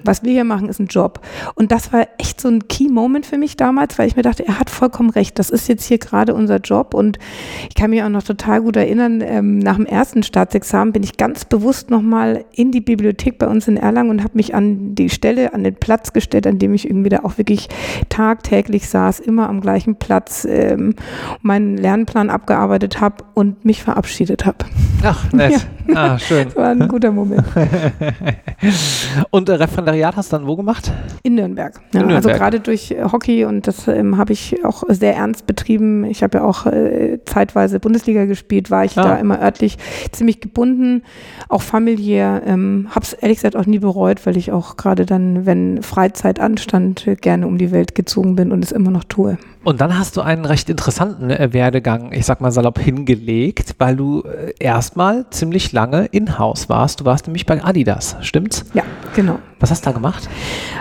Was 0.03 0.23
wir 0.23 0.31
hier 0.31 0.43
machen, 0.43 0.69
ist 0.69 0.79
ein 0.79 0.87
Job. 0.87 1.21
Und 1.55 1.71
das 1.71 1.91
war 1.91 2.07
echt 2.17 2.39
so 2.41 2.47
ein 2.47 2.67
Key-Moment 2.67 3.25
für 3.25 3.37
mich 3.37 3.57
damals, 3.57 3.97
weil 3.97 4.07
ich 4.07 4.15
mir 4.15 4.21
dachte, 4.21 4.47
er 4.47 4.59
hat 4.59 4.69
vollkommen 4.69 5.09
recht. 5.09 5.39
Das 5.39 5.49
ist 5.49 5.67
jetzt 5.67 5.85
hier 5.85 5.97
gerade 5.97 6.33
unser 6.33 6.57
Job. 6.57 6.93
Und 6.93 7.19
ich 7.67 7.75
kann 7.75 7.89
mich 7.89 8.03
auch 8.03 8.09
noch 8.09 8.23
total 8.23 8.61
gut 8.61 8.75
erinnern, 8.75 9.21
ähm, 9.21 9.59
nach 9.59 9.75
dem 9.75 9.85
ersten 9.85 10.23
Staatsexamen 10.23 10.93
bin 10.93 11.03
ich 11.03 11.17
ganz 11.17 11.45
bewusst 11.45 11.89
nochmal 11.89 12.45
in 12.51 12.71
die 12.71 12.81
Bibliothek 12.81 13.37
bei 13.37 13.47
uns 13.47 13.67
in 13.67 13.77
Erlangen 13.77 14.09
und 14.09 14.23
habe 14.23 14.33
mich 14.35 14.55
an 14.55 14.95
die 14.95 15.09
Stelle, 15.09 15.53
an 15.53 15.63
den 15.63 15.75
Platz 15.75 16.13
gestellt, 16.13 16.47
an 16.47 16.59
dem 16.59 16.73
ich 16.73 16.87
irgendwie 16.87 17.09
da 17.09 17.19
auch 17.23 17.37
wirklich 17.37 17.69
tagtäglich 18.09 18.89
saß, 18.89 19.19
immer 19.19 19.49
am 19.49 19.61
gleichen 19.61 19.95
Platz, 19.95 20.45
ähm, 20.49 20.95
meinen 21.41 21.77
Lernplan 21.77 22.29
abgearbeitet 22.29 23.01
habe 23.01 23.23
und 23.33 23.65
mich 23.65 23.83
verabschiedet 23.83 24.45
habe. 24.45 24.65
Ach, 25.03 25.31
nett. 25.31 25.67
Ja. 25.87 26.13
Ah, 26.13 26.19
schön. 26.19 26.45
Das 26.45 26.55
war 26.55 26.69
ein 26.69 26.87
guter 26.87 27.11
Moment. 27.11 27.45
und 29.31 29.49
äh, 29.49 29.53
Referendariat 29.53 30.15
hast 30.15 30.31
du 30.31 30.37
dann 30.37 30.47
wo 30.47 30.55
gemacht? 30.55 30.91
In 31.29 31.35
Nürnberg. 31.35 31.75
Ja, 31.75 31.81
In 31.81 32.07
also 32.07 32.07
Nürnberg. 32.07 32.25
Also 32.25 32.39
gerade 32.39 32.59
durch 32.59 32.89
äh, 32.89 33.03
Hockey 33.03 33.45
und 33.45 33.67
das 33.67 33.87
ähm, 33.87 34.17
habe 34.17 34.33
ich 34.33 34.65
auch 34.65 34.81
sehr 34.87 35.15
ernst 35.15 35.45
betrieben. 35.45 36.03
Ich 36.05 36.23
habe 36.23 36.39
ja 36.39 36.43
auch 36.43 36.65
äh, 36.65 37.19
zeitweise 37.23 37.79
Bundesliga 37.79 38.25
gespielt, 38.25 38.71
war 38.71 38.83
ich 38.83 38.97
ah. 38.97 39.03
da 39.03 39.15
immer 39.17 39.39
örtlich 39.39 39.77
ziemlich 40.11 40.41
gebunden, 40.41 41.03
auch 41.47 41.61
familiär. 41.61 42.41
Ähm, 42.47 42.87
habe 42.89 43.05
es 43.05 43.13
ehrlich 43.13 43.37
gesagt 43.37 43.55
auch 43.55 43.67
nie 43.67 43.77
bereut, 43.77 44.25
weil 44.25 44.37
ich 44.37 44.51
auch 44.51 44.75
gerade 44.75 45.05
dann, 45.05 45.45
wenn 45.45 45.83
Freizeit 45.83 46.39
anstand, 46.39 47.07
gerne 47.21 47.45
um 47.45 47.59
die 47.59 47.71
Welt 47.71 47.93
gezogen 47.93 48.35
bin 48.35 48.51
und 48.51 48.63
es 48.63 48.71
immer 48.71 48.89
noch 48.89 49.03
tue. 49.03 49.37
Und 49.63 49.81
dann 49.81 49.99
hast 49.99 50.17
du 50.17 50.21
einen 50.21 50.45
recht 50.45 50.67
interessanten 50.67 51.29
äh, 51.29 51.53
Werdegang, 51.53 52.11
ich 52.11 52.25
sag 52.25 52.41
mal 52.41 52.51
salopp, 52.51 52.79
hingelegt, 52.79 53.75
weil 53.77 53.95
du 53.95 54.23
äh, 54.23 54.53
erstmal 54.59 55.29
ziemlich 55.29 55.73
lange 55.73 56.05
in-house 56.05 56.69
warst. 56.69 57.01
Du 57.01 57.05
warst 57.05 57.27
nämlich 57.27 57.45
bei 57.45 57.63
Adidas, 57.63 58.15
stimmt's? 58.21 58.65
Ja, 58.73 58.83
genau. 59.15 59.37
Was 59.59 59.71
hast 59.71 59.85
du 59.85 59.89
da 59.89 59.93
gemacht? 59.93 60.29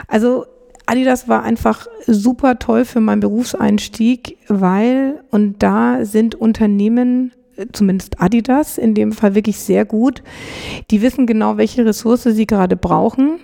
Also 0.07 0.47
Adidas 0.87 1.29
war 1.29 1.43
einfach 1.43 1.87
super 2.07 2.59
toll 2.59 2.85
für 2.85 3.01
meinen 3.01 3.21
Berufseinstieg, 3.21 4.39
weil, 4.49 5.23
und 5.31 5.63
da 5.63 6.05
sind 6.05 6.35
Unternehmen 6.35 7.33
zumindest 7.73 8.21
Adidas 8.21 8.79
in 8.79 8.95
dem 8.95 9.13
Fall 9.13 9.35
wirklich 9.35 9.59
sehr 9.59 9.85
gut. 9.85 10.23
Die 10.91 11.03
wissen 11.03 11.27
genau, 11.27 11.57
welche 11.57 11.85
Ressource 11.85 12.23
sie 12.23 12.47
gerade 12.47 12.77
brauchen 12.77 13.41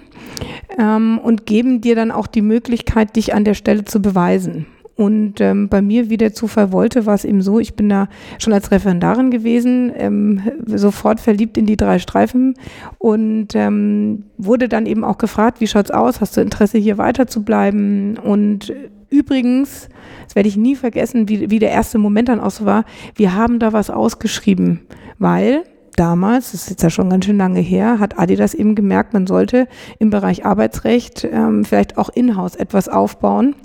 ähm, 0.79 1.19
und 1.23 1.47
geben 1.47 1.81
dir 1.81 1.97
dann 1.97 2.11
auch 2.11 2.27
die 2.27 2.43
Möglichkeit, 2.43 3.17
dich 3.17 3.35
an 3.35 3.45
der 3.45 3.55
Stelle 3.55 3.85
zu 3.85 4.01
beweisen. 4.01 4.67
Und 4.96 5.41
ähm, 5.41 5.69
bei 5.69 5.82
mir, 5.82 6.08
wie 6.08 6.17
der 6.17 6.35
Zufall 6.35 6.70
wollte, 6.70 7.05
war 7.05 7.14
es 7.14 7.25
eben 7.25 7.43
so, 7.43 7.58
ich 7.58 7.75
bin 7.75 7.88
da 7.88 8.08
schon 8.38 8.52
als 8.52 8.70
Referendarin 8.70 9.31
gewesen, 9.31 9.93
ähm, 9.96 10.41
sofort 10.67 11.19
verliebt 11.20 11.58
in 11.58 11.67
die 11.67 11.76
drei 11.76 11.99
Streifen 11.99 12.55
und 12.99 13.49
ähm, 13.55 14.25
wurde 14.38 14.69
dann 14.69 14.87
eben 14.87 15.02
auch 15.02 15.19
gefragt, 15.19 15.61
wie 15.61 15.67
schaut's 15.67 15.91
aus, 15.91 16.20
hast 16.20 16.37
du 16.37 16.41
Interesse 16.41 16.79
hier 16.79 16.96
weiter 16.96 17.26
zu 17.26 17.43
bleiben? 17.43 18.19
Und 18.19 18.73
übrigens, 19.11 19.88
das 20.26 20.37
werde 20.37 20.49
ich 20.49 20.56
nie 20.56 20.76
vergessen, 20.76 21.29
wie, 21.29 21.50
wie 21.50 21.58
der 21.58 21.70
erste 21.70 21.99
Moment 21.99 22.29
dann 22.29 22.40
auch 22.40 22.52
so 22.52 22.64
war, 22.64 22.85
wir 23.17 23.35
haben 23.35 23.58
da 23.58 23.73
was 23.73 23.90
ausgeschrieben, 23.90 24.82
weil 25.19 25.64
damals, 25.97 26.52
das 26.52 26.62
ist 26.62 26.71
jetzt 26.71 26.83
ja 26.83 26.90
schon 26.90 27.11
ganz 27.11 27.25
schön 27.25 27.38
lange 27.38 27.61
her, 27.61 27.99
hat 27.99 28.19
Adidas 28.19 28.54
eben 28.54 28.76
gemerkt, 28.76 29.12
man 29.12 29.26
sollte 29.26 29.66
im 29.99 30.11
Bereich 30.11 30.45
Arbeitsrecht 30.47 31.25
ähm, 31.30 31.64
vielleicht 31.64 31.99
auch 31.99 32.11
in-house 32.11 32.54
etwas 32.54 32.88
aufbauen. 32.88 33.57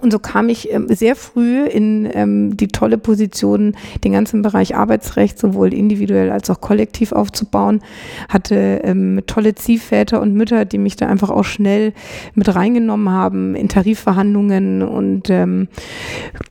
Und 0.00 0.12
so 0.12 0.18
kam 0.18 0.48
ich 0.48 0.72
ähm, 0.72 0.86
sehr 0.88 1.16
früh 1.16 1.64
in 1.64 2.08
ähm, 2.12 2.56
die 2.56 2.68
tolle 2.68 2.98
Position, 2.98 3.76
den 4.04 4.12
ganzen 4.12 4.42
Bereich 4.42 4.76
Arbeitsrecht 4.76 5.38
sowohl 5.38 5.74
individuell 5.74 6.30
als 6.30 6.50
auch 6.50 6.60
kollektiv 6.60 7.12
aufzubauen. 7.12 7.80
Hatte 8.28 8.80
ähm, 8.84 9.22
tolle 9.26 9.54
Ziehväter 9.54 10.20
und 10.20 10.34
Mütter, 10.34 10.64
die 10.64 10.78
mich 10.78 10.96
da 10.96 11.06
einfach 11.06 11.30
auch 11.30 11.44
schnell 11.44 11.92
mit 12.34 12.54
reingenommen 12.54 13.10
haben 13.10 13.54
in 13.54 13.68
Tarifverhandlungen 13.68 14.82
und 14.82 15.32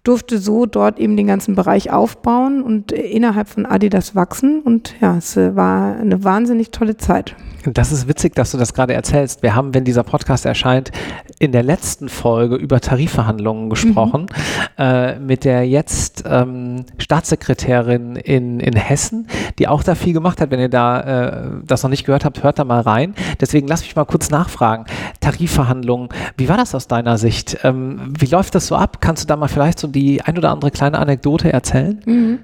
durfte 0.04 0.38
so 0.38 0.66
dort 0.66 1.00
eben 1.00 1.18
den 1.18 1.28
ganzen 1.28 1.56
Bereich 1.56 1.92
aufbauen 1.92 2.62
und 2.62 2.92
innerhalb 2.92 3.50
von 3.50 3.66
Adidas 3.66 4.16
wachsen. 4.16 4.62
Und 4.62 4.96
ja, 5.02 5.18
es 5.18 5.38
äh, 5.38 5.56
war 5.56 5.98
eine 5.98 6.24
wahnsinnig 6.24 6.72
tolle 6.72 6.98
Zeit. 6.98 7.36
Das 7.74 7.92
ist 7.92 8.08
witzig, 8.08 8.36
dass 8.36 8.52
du 8.52 8.58
das 8.58 8.74
gerade 8.74 8.94
erzählst. 8.94 9.44
Wir 9.44 9.56
haben, 9.56 9.74
wenn 9.74 9.84
dieser 9.84 10.04
Podcast 10.04 10.46
erscheint, 10.46 10.92
in 11.40 11.52
der 11.52 11.64
letzten 11.64 12.08
Folge 12.08 12.56
über 12.56 12.80
Tarifverhandlungen 12.80 13.70
gesprochen 13.70 14.22
mhm. 14.22 14.84
äh, 14.84 15.20
mit 15.20 15.44
der 15.44 15.68
jetzt 15.68 16.24
ähm, 16.26 16.86
Staatssekretärin 16.98 18.16
in, 18.16 18.60
in 18.60 18.76
Hessen, 18.76 19.28
die 19.60 19.68
auch 19.68 19.84
da 19.84 19.96
viel 19.96 20.14
gemacht 20.14 20.40
hat. 20.40 20.50
Wenn 20.52 20.60
ihr 20.60 20.70
da 20.70 21.02
äh, 21.02 21.50
das 21.66 21.84
noch 21.84 21.90
nicht 21.90 22.06
gehört 22.06 22.24
habt, 22.24 22.44
hört 22.44 22.58
da 22.58 22.64
mal 22.64 22.82
rein. 22.82 23.14
Deswegen 23.42 23.68
lass 23.68 23.82
mich 23.82 23.96
mal 23.96 24.06
kurz 24.06 24.30
nachfragen. 24.30 24.86
Tarifverhandlungen, 25.20 26.10
wie 26.38 26.48
war 26.48 26.58
das 26.58 26.74
aus 26.74 26.88
deiner 26.88 27.18
Sicht? 27.18 27.60
Ähm, 27.64 28.14
wie 28.18 28.28
läuft 28.28 28.56
das 28.56 28.68
so 28.68 28.76
ab? 28.76 29.02
Kannst 29.02 29.24
du 29.24 29.28
da 29.28 29.36
mal 29.36 29.48
vielleicht 29.48 29.80
so 29.80 29.88
die 29.88 30.22
ein 30.22 30.38
oder 30.38 30.52
andere 30.52 30.72
kleine 30.72 31.00
Anekdote 31.00 31.52
erzählen? 31.52 32.02
Mhm. 32.06 32.40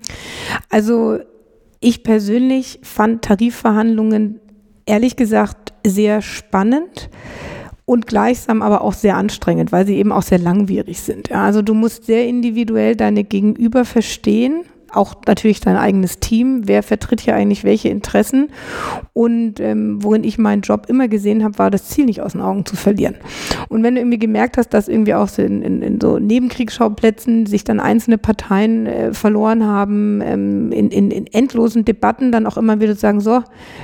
Also 0.69 1.19
ich 1.79 2.03
persönlich 2.03 2.79
fand 2.83 3.23
Tarifverhandlungen 3.23 4.39
ehrlich 4.85 5.15
gesagt 5.15 5.73
sehr 5.85 6.21
spannend 6.21 7.09
und 7.85 8.07
gleichsam 8.07 8.61
aber 8.61 8.81
auch 8.81 8.93
sehr 8.93 9.17
anstrengend, 9.17 9.71
weil 9.71 9.85
sie 9.85 9.97
eben 9.97 10.11
auch 10.11 10.21
sehr 10.21 10.39
langwierig 10.39 11.01
sind. 11.01 11.29
Ja, 11.29 11.43
also 11.43 11.61
du 11.61 11.73
musst 11.73 12.05
sehr 12.05 12.27
individuell 12.27 12.95
deine 12.95 13.23
Gegenüber 13.23 13.85
verstehen, 13.85 14.63
auch 14.95 15.15
natürlich 15.27 15.59
dein 15.59 15.77
eigenes 15.77 16.19
Team. 16.19 16.61
Wer 16.65 16.83
vertritt 16.83 17.21
hier 17.21 17.35
eigentlich 17.35 17.63
welche 17.63 17.89
Interessen? 17.89 18.49
Und 19.13 19.59
ähm, 19.59 20.03
worin 20.03 20.23
ich 20.23 20.37
meinen 20.37 20.61
Job 20.61 20.85
immer 20.87 21.07
gesehen 21.07 21.43
habe, 21.43 21.57
war 21.57 21.71
das 21.71 21.89
Ziel 21.89 22.05
nicht 22.05 22.21
aus 22.21 22.33
den 22.33 22.41
Augen 22.41 22.65
zu 22.65 22.75
verlieren. 22.75 23.15
Und 23.69 23.83
wenn 23.83 23.95
du 23.95 24.01
irgendwie 24.01 24.19
gemerkt 24.19 24.57
hast, 24.57 24.69
dass 24.69 24.87
irgendwie 24.87 25.13
auch 25.13 25.27
so 25.27 25.41
in, 25.41 25.61
in, 25.61 25.81
in 25.81 26.01
so 26.01 26.19
Nebenkriegsschauplätzen 26.19 27.45
sich 27.45 27.63
dann 27.63 27.79
einzelne 27.79 28.17
Parteien 28.17 28.87
äh, 28.87 29.13
verloren 29.13 29.65
haben, 29.65 30.21
ähm, 30.21 30.71
in, 30.71 30.89
in, 30.89 31.11
in 31.11 31.27
endlosen 31.27 31.85
Debatten 31.85 32.31
dann 32.31 32.45
auch 32.45 32.57
immer 32.57 32.79
wieder 32.79 32.95
sagen, 32.95 33.19
so, 33.19 33.43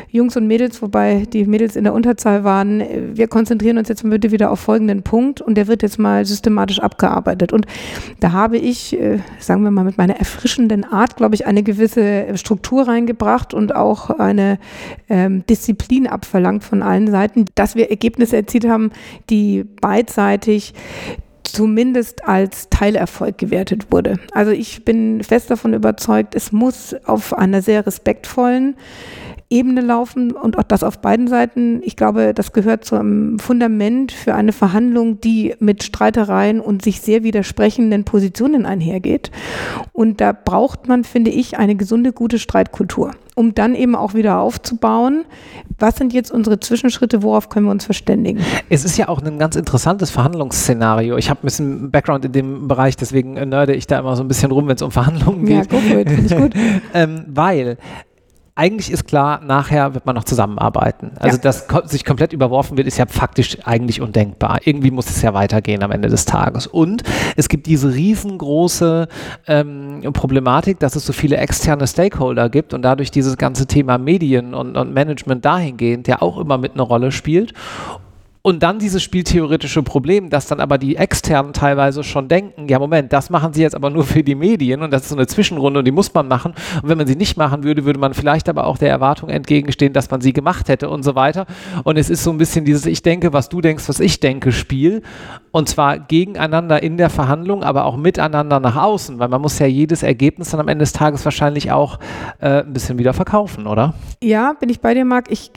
Jungs 0.10 0.36
und 0.38 0.48
Mädels, 0.48 0.82
wobei 0.82 1.26
die 1.32 1.46
Mädels 1.46 1.76
in 1.76 1.84
der 1.84 1.94
Unterzahl 1.94 2.44
waren, 2.44 2.82
äh, 2.82 3.02
wir 3.14 3.28
konzentrieren 3.28 3.78
uns 3.78 3.90
jetzt 3.90 4.08
bitte 4.10 4.32
wieder 4.32 4.52
auf 4.52 4.60
folgenden 4.60 5.04
Punkt 5.04 5.42
und 5.42 5.56
der 5.56 5.68
wird 5.68 5.84
jetzt 5.84 6.00
mal 6.00 6.26
systematisch 6.26 6.80
abgearbeitet. 6.80 7.54
Und 7.54 7.66
da 8.20 8.32
habe 8.32 8.58
ich, 8.58 9.00
äh, 9.00 9.20
sagen 9.40 9.64
wir 9.64 9.72
mal, 9.72 9.84
mit 9.84 9.98
meiner 9.98 10.18
erfrischenden 10.18 10.84
Art, 11.00 11.16
glaube 11.16 11.36
ich, 11.36 11.48
eine 11.48 11.64
gewisse 11.64 12.38
Struktur 12.38 12.88
reingebracht 12.88 13.54
und 13.54 13.76
auch 13.76 14.10
eine 14.10 14.60
ähm, 15.10 15.46
Disziplin 15.48 16.08
abverlangt 16.08 16.64
von 16.64 16.82
allen 16.84 17.10
Seiten, 17.10 17.46
dass 17.56 17.76
wir 17.76 17.90
Ergebnisse 17.90 18.36
erzielt 18.36 18.68
haben, 18.68 18.92
die 19.30 19.64
beidseitig 19.82 20.74
zumindest 21.44 22.26
als 22.26 22.70
Teilerfolg 22.70 23.38
gewertet 23.38 23.92
wurde. 23.92 24.20
Also 24.34 24.52
ich 24.52 24.86
bin 24.86 25.24
fest 25.24 25.50
davon 25.50 25.74
überzeugt, 25.74 26.36
es 26.36 26.52
muss 26.52 26.96
auf 27.06 27.34
einer 27.34 27.62
sehr 27.62 27.86
respektvollen 27.86 28.76
Ebene 29.52 29.82
laufen 29.82 30.32
und 30.32 30.60
auch 30.60 30.64
das 30.64 30.84
auf 30.84 31.00
beiden 31.00 31.28
Seiten. 31.28 31.82
Ich 31.84 31.96
glaube, 31.96 32.36
das 32.36 32.54
gehört 32.54 32.86
zum 32.86 33.40
Fundament 33.40 34.12
für 34.12 34.36
eine 34.36 34.52
Verhandlung, 34.52 35.22
die 35.22 35.56
mit 35.60 35.84
Streitereien 35.84 36.62
und 36.62 36.84
sich 36.84 37.02
sehr 37.02 37.24
widersprechenden 37.24 38.04
Positionen 38.04 38.68
einhergeht. 38.68 39.32
Und 39.92 40.22
da 40.22 40.34
braucht 40.34 40.88
man, 40.88 41.04
finde 41.04 41.32
ich, 41.32 41.58
eine 41.58 41.76
gesunde, 41.76 42.14
gute 42.14 42.38
Streitkultur, 42.38 43.12
um 43.34 43.56
dann 43.56 43.74
eben 43.74 43.96
auch 43.96 44.14
wieder 44.14 44.38
aufzubauen. 44.38 45.26
Was 45.80 45.96
sind 45.96 46.14
jetzt 46.14 46.32
unsere 46.32 46.60
Zwischenschritte? 46.60 47.24
Worauf 47.24 47.50
können 47.50 47.66
wir 47.66 47.72
uns 47.72 47.86
verständigen? 47.86 48.42
Es 48.70 48.86
ist 48.86 48.98
ja 48.98 49.10
auch 49.10 49.20
ein 49.20 49.40
ganz 49.40 49.56
interessantes 49.56 50.12
Verhandlungsszenario. 50.12 51.18
Ich 51.18 51.32
habe 51.32 51.40
ein 51.40 51.46
bisschen 51.46 51.90
Background 51.90 52.24
in 52.26 52.34
dem 52.34 52.68
Bereich, 52.68 52.98
deswegen 52.98 53.34
nerde 53.34 53.74
ich 53.74 53.88
da 53.88 53.98
immer 53.98 54.16
so 54.16 54.24
ein 54.24 54.28
bisschen 54.28 54.52
rum, 54.52 54.68
wenn 54.68 54.76
es 54.76 54.82
um 54.84 54.92
Verhandlungen 54.92 55.46
geht. 55.46 55.72
Ja, 55.72 55.80
gut, 55.80 56.08
finde 56.08 56.22
ich 56.22 56.38
gut. 56.38 56.54
ähm, 56.94 57.24
weil 57.28 57.78
eigentlich 58.60 58.92
ist 58.92 59.08
klar, 59.08 59.40
nachher 59.42 59.94
wird 59.94 60.06
man 60.06 60.16
noch 60.16 60.26
zusammenarbeiten. 60.26 61.12
Also, 61.18 61.38
ja. 61.38 61.44
dass 61.44 61.66
sich 61.86 62.04
komplett 62.04 62.34
überworfen 62.34 62.76
wird, 62.76 62.88
ist 62.88 62.98
ja 62.98 63.06
faktisch 63.06 63.58
eigentlich 63.64 64.02
undenkbar. 64.02 64.60
Irgendwie 64.66 64.92
muss 64.92 65.10
es 65.10 65.22
ja 65.22 65.34
weitergehen 65.34 65.82
am 65.82 65.92
Ende 65.92 66.10
des 66.10 66.26
Tages. 66.26 66.68
Und 66.68 67.04
es 67.38 67.48
gibt 67.48 67.68
diese 67.68 67.94
riesengroße 67.94 69.08
ähm, 69.48 70.02
Problematik, 70.12 70.78
dass 70.80 70.98
es 70.98 71.06
so 71.06 71.14
viele 71.14 71.38
externe 71.38 71.88
Stakeholder 71.88 72.50
gibt 72.50 72.74
und 72.74 72.82
dadurch 72.82 73.12
dieses 73.12 73.38
ganze 73.38 73.66
Thema 73.66 73.98
Medien 73.98 74.54
und, 74.54 74.76
und 74.76 74.94
Management 74.94 75.46
dahingehend 75.46 76.10
ja 76.10 76.22
auch 76.22 76.38
immer 76.38 76.58
mit 76.58 76.74
eine 76.74 76.82
Rolle 76.82 77.14
spielt. 77.14 77.54
Und 78.42 78.64
dann 78.64 78.80
dieses 78.80 79.04
spieltheoretische 79.04 79.84
Problem, 79.84 80.30
dass 80.30 80.48
dann 80.48 80.62
aber 80.62 80.78
die 80.78 80.96
Externen 80.96 81.52
teilweise 81.52 82.06
schon 82.06 82.30
denken, 82.30 82.70
ja 82.70 82.80
Moment, 82.80 83.12
das 83.12 83.30
machen 83.30 83.52
sie 83.52 83.62
jetzt 83.62 83.76
aber 83.76 83.90
nur 83.90 84.06
für 84.06 84.24
die 84.24 84.36
Medien 84.36 84.82
und 84.82 84.92
das 84.92 85.04
ist 85.04 85.10
so 85.10 85.16
eine 85.16 85.28
Zwischenrunde 85.28 85.80
und 85.80 85.86
die 85.86 85.92
muss 85.92 86.14
man 86.14 86.30
machen. 86.30 86.54
Und 86.82 86.88
wenn 86.88 86.98
man 86.98 87.06
sie 87.06 87.18
nicht 87.18 87.36
machen 87.36 87.66
würde, 87.66 87.84
würde 87.84 88.00
man 88.00 88.14
vielleicht 88.14 88.48
aber 88.48 88.66
auch 88.66 88.78
der 88.78 88.90
Erwartung 88.90 89.30
entgegenstehen, 89.30 89.92
dass 89.92 90.10
man 90.10 90.22
sie 90.22 90.32
gemacht 90.32 90.70
hätte 90.70 90.90
und 90.90 91.04
so 91.04 91.16
weiter. 91.16 91.48
Und 91.84 91.98
es 91.98 92.10
ist 92.10 92.24
so 92.24 92.32
ein 92.32 92.38
bisschen 92.38 92.64
dieses 92.64 92.86
Ich 92.86 93.04
denke, 93.04 93.34
was 93.34 93.50
du 93.50 93.60
denkst, 93.60 93.90
was 93.90 94.00
ich 94.00 94.22
denke 94.22 94.54
Spiel. 94.54 95.02
Und 95.52 95.68
zwar 95.68 96.00
gegeneinander 96.00 96.82
in 96.82 96.96
der 96.96 97.10
Verhandlung, 97.10 97.64
aber 97.64 97.84
auch 97.84 97.98
miteinander 97.98 98.62
nach 98.62 98.78
außen, 98.78 99.20
weil 99.20 99.28
man 99.28 99.42
muss 99.42 99.60
ja 99.60 99.66
jedes 99.66 100.02
Ergebnis 100.02 100.52
dann 100.52 100.62
am 100.62 100.70
Ende 100.70 100.84
des 100.84 100.94
Tages 100.94 101.26
wahrscheinlich 101.26 101.72
auch 101.72 102.00
äh, 102.40 102.62
ein 102.62 102.72
bisschen 102.72 102.98
wieder 103.00 103.14
verkaufen, 103.14 103.68
oder? 103.68 103.96
Ja, 104.24 104.54
bin 104.54 104.70
ich 104.70 104.80
bei 104.80 104.94
dir, 104.94 105.04
Marc. 105.04 105.30
Ich 105.30 105.52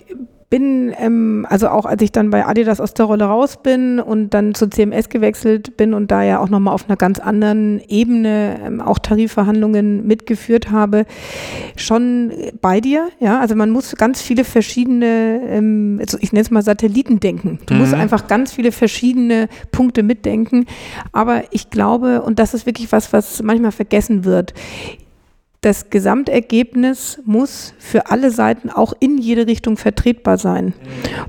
bin, 0.53 0.93
ähm, 0.99 1.47
also 1.49 1.71
auch 1.71 1.87
als 1.87 2.03
ich 2.03 2.13
dann 2.13 2.29
bei 2.29 2.45
Adidas 2.45 2.79
aus 2.79 2.93
der 2.93 3.07
Rolle 3.07 3.25
raus 3.25 3.63
bin 3.63 4.01
und 4.01 4.35
dann 4.35 4.55
zu 4.55 4.69
CMS 4.69 5.09
gewechselt 5.09 5.79
bin 5.79 5.95
und 5.95 6.11
da 6.11 6.23
ja 6.23 6.41
auch 6.41 6.51
nochmal 6.51 6.75
auf 6.75 6.91
einer 6.91 6.99
ganz 6.99 7.19
anderen 7.19 7.81
Ebene 7.89 8.59
ähm, 8.63 8.83
auch 8.83 8.99
Tarifverhandlungen 8.99 10.07
mitgeführt 10.07 10.71
habe, 10.71 11.07
schon 11.75 12.35
bei 12.61 12.83
dir, 12.83 13.09
ja, 13.19 13.41
also 13.41 13.55
man 13.55 13.71
muss 13.71 13.97
ganz 13.97 14.21
viele 14.21 14.45
verschiedene, 14.45 15.41
ähm, 15.49 15.97
also 16.03 16.19
ich 16.21 16.35
nenne 16.35 16.43
es 16.43 16.51
mal 16.51 16.61
Satelliten 16.61 17.19
denken. 17.19 17.59
Du 17.65 17.73
mhm. 17.73 17.81
musst 17.81 17.95
einfach 17.95 18.27
ganz 18.27 18.53
viele 18.53 18.73
verschiedene 18.73 19.49
Punkte 19.71 20.03
mitdenken, 20.03 20.67
aber 21.13 21.45
ich 21.53 21.71
glaube, 21.71 22.21
und 22.21 22.39
das 22.39 22.53
ist 22.53 22.67
wirklich 22.67 22.93
was, 22.93 23.15
was 23.15 23.43
manchmal 23.43 23.73
vergessen 23.73 24.27
wird, 24.27 24.53
das 25.63 25.91
Gesamtergebnis 25.91 27.21
muss 27.25 27.73
für 27.79 28.11
alle 28.11 28.33
Seiten 28.33 28.69
auch 28.69 28.95
in 28.99 29.17
jede 29.17 29.47
Richtung 29.47 29.77
vertretbar 29.77 30.37
sein. 30.37 30.75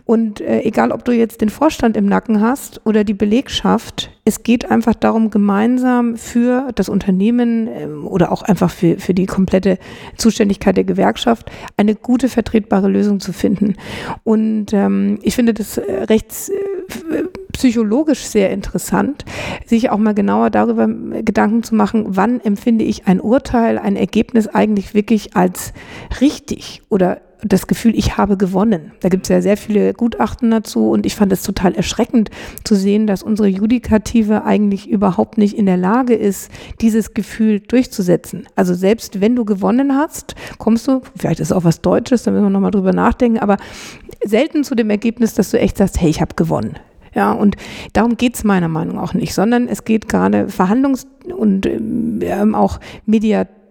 Und 0.06 0.42
äh, 0.42 0.62
egal, 0.62 0.92
ob 0.92 1.06
du 1.06 1.12
jetzt 1.12 1.42
den 1.42 1.50
Vorstand 1.50 1.96
im 1.96 2.08
Nacken 2.08 2.42
hast 2.42 2.82
oder 2.84 3.04
die 3.04 3.14
Belegschaft, 3.14 4.10
es 4.26 4.42
geht 4.42 4.72
einfach 4.72 4.96
darum, 4.96 5.30
gemeinsam 5.30 6.18
für 6.18 6.72
das 6.74 6.90
Unternehmen 6.90 7.68
äh, 7.68 7.86
oder 7.86 8.32
auch 8.32 8.42
einfach 8.42 8.72
für, 8.72 8.98
für 8.98 9.14
die 9.14 9.28
komplette 9.28 9.78
Zuständigkeit 10.18 10.78
der 10.78 10.84
Gewerkschaft 10.84 11.52
eine 11.78 11.94
gute, 11.94 12.28
vertretbare 12.28 12.88
Lösung 12.88 13.20
zu 13.20 13.34
finden. 13.34 13.76
Und 14.24 14.74
ähm, 14.74 15.20
ich 15.22 15.36
finde 15.36 15.54
das 15.54 15.78
äh, 15.78 16.06
rechts 16.06 16.50
äh, 16.50 17.24
psychologisch 17.54 18.26
sehr 18.26 18.52
interessant, 18.52 19.24
sich 19.66 19.90
auch 19.90 19.98
mal 19.98 20.14
genauer 20.14 20.50
darüber 20.50 20.88
Gedanken 20.88 21.64
zu 21.64 21.76
machen, 21.76 22.06
wann 22.10 22.42
empfinde 22.42 22.84
ich 22.84 23.08
ein 23.08 23.22
Urteil, 23.22 23.80
ein 23.80 23.96
Ergebnis 23.96 24.48
eigentlich 24.48 24.94
wirklich 24.94 25.36
als 25.36 25.74
richtig 26.20 26.82
oder 26.90 27.22
das 27.46 27.68
Gefühl, 27.68 27.96
ich 27.96 28.18
habe 28.18 28.38
gewonnen. 28.38 28.92
Da 29.02 29.10
gibt 29.10 29.24
es 29.24 29.30
ja 29.30 29.42
sehr 29.42 29.58
viele 29.58 29.94
Gutachten 29.94 30.52
dazu 30.52 30.90
und 30.90 31.06
ich 31.06 31.16
fand 31.16 31.32
es 31.32 31.44
total 31.44 31.76
erschreckend 31.76 32.30
zu 32.64 32.76
sehen, 32.76 33.08
dass 33.08 33.24
unsere 33.24 33.48
Judikative 33.48 34.46
eigentlich 34.46 34.90
überhaupt 34.90 35.38
nicht 35.38 35.58
in 35.58 35.66
der 35.66 35.78
Lage 35.78 36.16
ist, 36.16 36.50
dieses 36.82 37.14
Gefühl 37.14 37.60
durchzusetzen. 37.60 38.48
Also 38.56 38.74
selbst 38.74 39.22
wenn 39.22 39.36
du 39.36 39.46
gewonnen 39.46 39.96
hast, 39.96 40.36
kommst 40.58 40.88
du, 40.88 41.02
vielleicht 41.18 41.40
ist 41.40 41.52
auch 41.52 41.64
was 41.64 41.82
Deutsches, 41.82 42.24
da 42.24 42.32
müssen 42.32 42.44
wir 42.44 42.50
nochmal 42.50 42.72
drüber 42.72 42.94
nachdenken, 42.94 43.40
aber 43.40 43.58
selten 44.24 44.64
zu 44.64 44.76
dem 44.76 44.90
Ergebnis, 44.90 45.34
dass 45.34 45.52
du 45.52 45.60
echt 45.60 45.78
sagst, 45.78 46.00
hey, 46.00 46.10
ich 46.10 46.22
habe 46.22 46.36
gewonnen. 46.36 46.78
Ja, 47.16 47.32
und 47.32 47.56
darum 47.94 48.18
geht 48.18 48.36
es 48.36 48.44
meiner 48.44 48.68
Meinung 48.68 49.00
auch 49.00 49.14
nicht, 49.14 49.34
sondern 49.34 49.68
es 49.68 49.84
geht 49.86 50.10
gerade 50.10 50.48
Verhandlungs- 50.48 51.08
und 51.36 51.66
ähm, 51.66 52.56
auch 52.56 52.80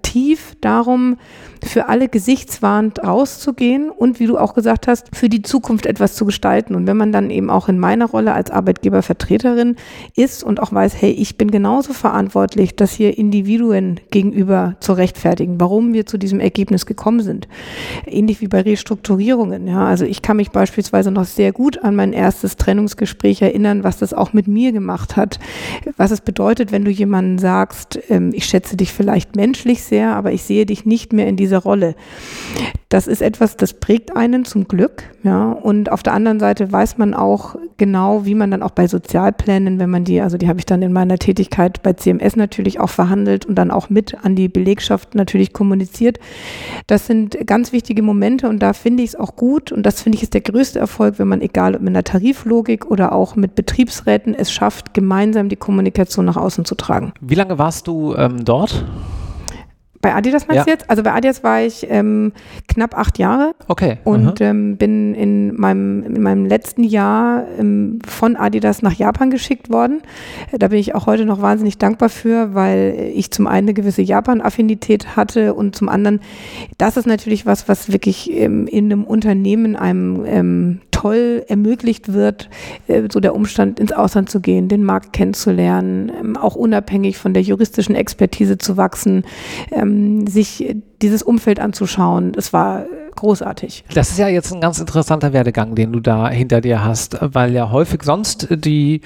mediativ 0.02 0.56
darum, 0.60 1.16
für 1.64 1.88
alle 1.88 2.08
gesichtswahrend 2.08 3.04
rauszugehen 3.04 3.88
und 3.88 4.18
wie 4.18 4.26
du 4.26 4.36
auch 4.36 4.54
gesagt 4.54 4.88
hast, 4.88 5.14
für 5.14 5.28
die 5.28 5.42
Zukunft 5.42 5.86
etwas 5.86 6.16
zu 6.16 6.24
gestalten. 6.24 6.74
Und 6.74 6.88
wenn 6.88 6.96
man 6.96 7.12
dann 7.12 7.30
eben 7.30 7.50
auch 7.50 7.68
in 7.68 7.78
meiner 7.78 8.06
Rolle 8.06 8.34
als 8.34 8.50
Arbeitgebervertreterin 8.50 9.76
ist 10.16 10.42
und 10.42 10.60
auch 10.60 10.72
weiß, 10.72 11.00
hey, 11.00 11.12
ich 11.12 11.38
bin 11.38 11.52
genauso 11.52 11.92
verantwortlich, 11.92 12.74
das 12.74 12.92
hier 12.92 13.16
Individuen 13.16 14.00
gegenüber 14.10 14.74
zu 14.80 14.92
rechtfertigen, 14.92 15.60
warum 15.60 15.92
wir 15.92 16.04
zu 16.04 16.18
diesem 16.18 16.40
Ergebnis 16.40 16.84
gekommen 16.84 17.20
sind. 17.20 17.46
Ähnlich 18.06 18.40
wie 18.40 18.48
bei 18.48 18.62
Restrukturierungen. 18.62 19.68
Ja, 19.68 19.86
also 19.86 20.04
ich 20.04 20.20
kann 20.20 20.38
mich 20.38 20.50
beispielsweise 20.50 21.12
noch 21.12 21.26
sehr 21.26 21.52
gut 21.52 21.78
an 21.84 21.94
mein 21.94 22.12
erstes 22.12 22.56
Trennungsgespräch 22.56 23.40
erinnern, 23.40 23.84
was 23.84 23.98
das 23.98 24.14
auch 24.14 24.32
mit 24.32 24.48
mir 24.48 24.72
gemacht 24.72 25.16
hat. 25.16 25.38
Was 25.96 26.10
es 26.10 26.20
bedeutet, 26.20 26.72
wenn 26.72 26.84
du 26.84 26.90
jemanden 26.90 27.38
sagst, 27.38 28.00
ähm, 28.08 28.32
ich 28.34 28.46
schätze 28.46 28.76
dich 28.76 28.92
vielleicht 28.92 29.36
menschlich 29.36 29.84
sehr, 29.92 30.16
aber 30.16 30.32
ich 30.32 30.42
sehe 30.42 30.66
dich 30.66 30.84
nicht 30.84 31.12
mehr 31.12 31.28
in 31.28 31.36
dieser 31.36 31.52
diese 31.52 31.62
Rolle. 31.62 31.94
Das 32.88 33.06
ist 33.06 33.22
etwas, 33.22 33.56
das 33.56 33.72
prägt 33.72 34.14
einen 34.14 34.44
zum 34.44 34.68
Glück, 34.68 35.04
ja. 35.22 35.50
Und 35.52 35.90
auf 35.90 36.02
der 36.02 36.12
anderen 36.12 36.40
Seite 36.40 36.70
weiß 36.70 36.98
man 36.98 37.14
auch 37.14 37.56
genau, 37.78 38.26
wie 38.26 38.34
man 38.34 38.50
dann 38.50 38.62
auch 38.62 38.70
bei 38.70 38.86
Sozialplänen, 38.86 39.78
wenn 39.78 39.88
man 39.88 40.04
die, 40.04 40.20
also 40.20 40.36
die 40.36 40.46
habe 40.46 40.58
ich 40.58 40.66
dann 40.66 40.82
in 40.82 40.92
meiner 40.92 41.16
Tätigkeit 41.16 41.82
bei 41.82 41.94
CMS 41.94 42.36
natürlich 42.36 42.80
auch 42.80 42.90
verhandelt 42.90 43.46
und 43.46 43.54
dann 43.54 43.70
auch 43.70 43.88
mit 43.88 44.22
an 44.22 44.36
die 44.36 44.48
Belegschaft 44.48 45.14
natürlich 45.14 45.54
kommuniziert. 45.54 46.18
Das 46.86 47.06
sind 47.06 47.46
ganz 47.46 47.72
wichtige 47.72 48.02
Momente 48.02 48.48
und 48.48 48.62
da 48.62 48.74
finde 48.74 49.02
ich 49.02 49.10
es 49.10 49.16
auch 49.16 49.36
gut 49.36 49.72
und 49.72 49.84
das 49.84 50.02
finde 50.02 50.16
ich 50.16 50.22
ist 50.22 50.34
der 50.34 50.42
größte 50.42 50.78
Erfolg, 50.78 51.18
wenn 51.18 51.28
man 51.28 51.40
egal 51.40 51.74
ob 51.74 51.80
mit 51.80 51.90
einer 51.90 52.04
Tariflogik 52.04 52.90
oder 52.90 53.12
auch 53.12 53.36
mit 53.36 53.54
Betriebsräten 53.54 54.34
es 54.34 54.52
schafft, 54.52 54.92
gemeinsam 54.92 55.48
die 55.48 55.56
Kommunikation 55.56 56.26
nach 56.26 56.36
außen 56.36 56.66
zu 56.66 56.74
tragen. 56.74 57.14
Wie 57.22 57.36
lange 57.36 57.58
warst 57.58 57.86
du 57.86 58.14
ähm, 58.14 58.44
dort? 58.44 58.84
Bei 60.02 60.14
Adidas 60.14 60.48
meinst 60.48 60.58
ja. 60.58 60.64
du 60.64 60.70
jetzt? 60.70 60.90
Also 60.90 61.02
bei 61.02 61.12
Adidas 61.12 61.42
war 61.42 61.62
ich 61.62 61.86
ähm, 61.88 62.32
knapp 62.68 62.98
acht 62.98 63.18
Jahre. 63.18 63.54
Okay. 63.68 63.98
Und 64.04 64.40
ähm, 64.40 64.76
bin 64.76 65.14
in 65.14 65.54
meinem, 65.58 66.02
in 66.02 66.22
meinem 66.22 66.44
letzten 66.44 66.82
Jahr 66.82 67.44
ähm, 67.58 68.00
von 68.04 68.36
Adidas 68.36 68.82
nach 68.82 68.92
Japan 68.92 69.30
geschickt 69.30 69.70
worden. 69.70 70.02
Da 70.58 70.68
bin 70.68 70.78
ich 70.78 70.94
auch 70.96 71.06
heute 71.06 71.24
noch 71.24 71.40
wahnsinnig 71.40 71.78
dankbar 71.78 72.08
für, 72.08 72.52
weil 72.52 73.12
ich 73.14 73.30
zum 73.30 73.46
einen 73.46 73.62
eine 73.62 73.74
gewisse 73.74 74.02
Japan-Affinität 74.02 75.16
hatte 75.16 75.54
und 75.54 75.76
zum 75.76 75.88
anderen, 75.88 76.20
das 76.78 76.96
ist 76.96 77.06
natürlich 77.06 77.46
was, 77.46 77.68
was 77.68 77.92
wirklich 77.92 78.28
ähm, 78.32 78.66
in 78.66 78.86
einem 78.86 79.04
Unternehmen, 79.04 79.76
einem 79.76 80.24
ähm, 80.26 80.80
toll 81.02 81.44
ermöglicht 81.48 82.12
wird, 82.12 82.48
äh, 82.86 83.02
so 83.10 83.18
der 83.18 83.34
Umstand 83.34 83.80
ins 83.80 83.92
Ausland 83.92 84.30
zu 84.30 84.40
gehen, 84.40 84.68
den 84.68 84.84
Markt 84.84 85.12
kennenzulernen, 85.12 86.12
ähm, 86.18 86.36
auch 86.36 86.54
unabhängig 86.54 87.18
von 87.18 87.34
der 87.34 87.42
juristischen 87.42 87.96
Expertise 87.96 88.56
zu 88.56 88.76
wachsen, 88.76 89.24
ähm, 89.72 90.28
sich 90.28 90.76
dieses 91.02 91.24
Umfeld 91.24 91.58
anzuschauen. 91.58 92.32
Es 92.36 92.52
war 92.52 92.86
großartig. 93.16 93.84
Das 93.94 94.10
ist 94.10 94.18
ja 94.18 94.28
jetzt 94.28 94.52
ein 94.52 94.60
ganz 94.60 94.78
interessanter 94.78 95.32
Werdegang, 95.32 95.74
den 95.74 95.92
du 95.92 96.00
da 96.00 96.28
hinter 96.28 96.60
dir 96.60 96.84
hast, 96.84 97.18
weil 97.20 97.52
ja 97.52 97.70
häufig 97.70 98.02
sonst 98.02 98.48
die, 98.50 99.00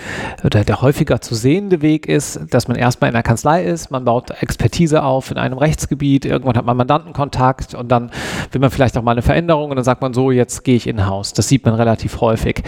oder 0.44 0.64
der 0.64 0.82
häufiger 0.82 1.20
zu 1.20 1.34
sehende 1.34 1.82
Weg 1.82 2.06
ist, 2.06 2.40
dass 2.50 2.68
man 2.68 2.76
erstmal 2.76 3.08
in 3.08 3.14
der 3.14 3.22
Kanzlei 3.22 3.64
ist, 3.64 3.90
man 3.90 4.04
baut 4.04 4.30
Expertise 4.42 5.02
auf 5.02 5.30
in 5.30 5.38
einem 5.38 5.58
Rechtsgebiet, 5.58 6.24
irgendwann 6.24 6.56
hat 6.56 6.64
man 6.64 6.76
Mandantenkontakt 6.76 7.74
und 7.74 7.88
dann 7.88 8.10
will 8.52 8.60
man 8.60 8.70
vielleicht 8.70 8.96
auch 8.96 9.02
mal 9.02 9.12
eine 9.12 9.22
Veränderung 9.22 9.70
und 9.70 9.76
dann 9.76 9.84
sagt 9.84 10.02
man 10.02 10.14
so, 10.14 10.30
jetzt 10.30 10.64
gehe 10.64 10.76
ich 10.76 10.86
in 10.86 11.06
Haus. 11.06 11.32
Das 11.32 11.48
sieht 11.48 11.64
man 11.64 11.74
relativ 11.74 12.20
häufig. 12.20 12.62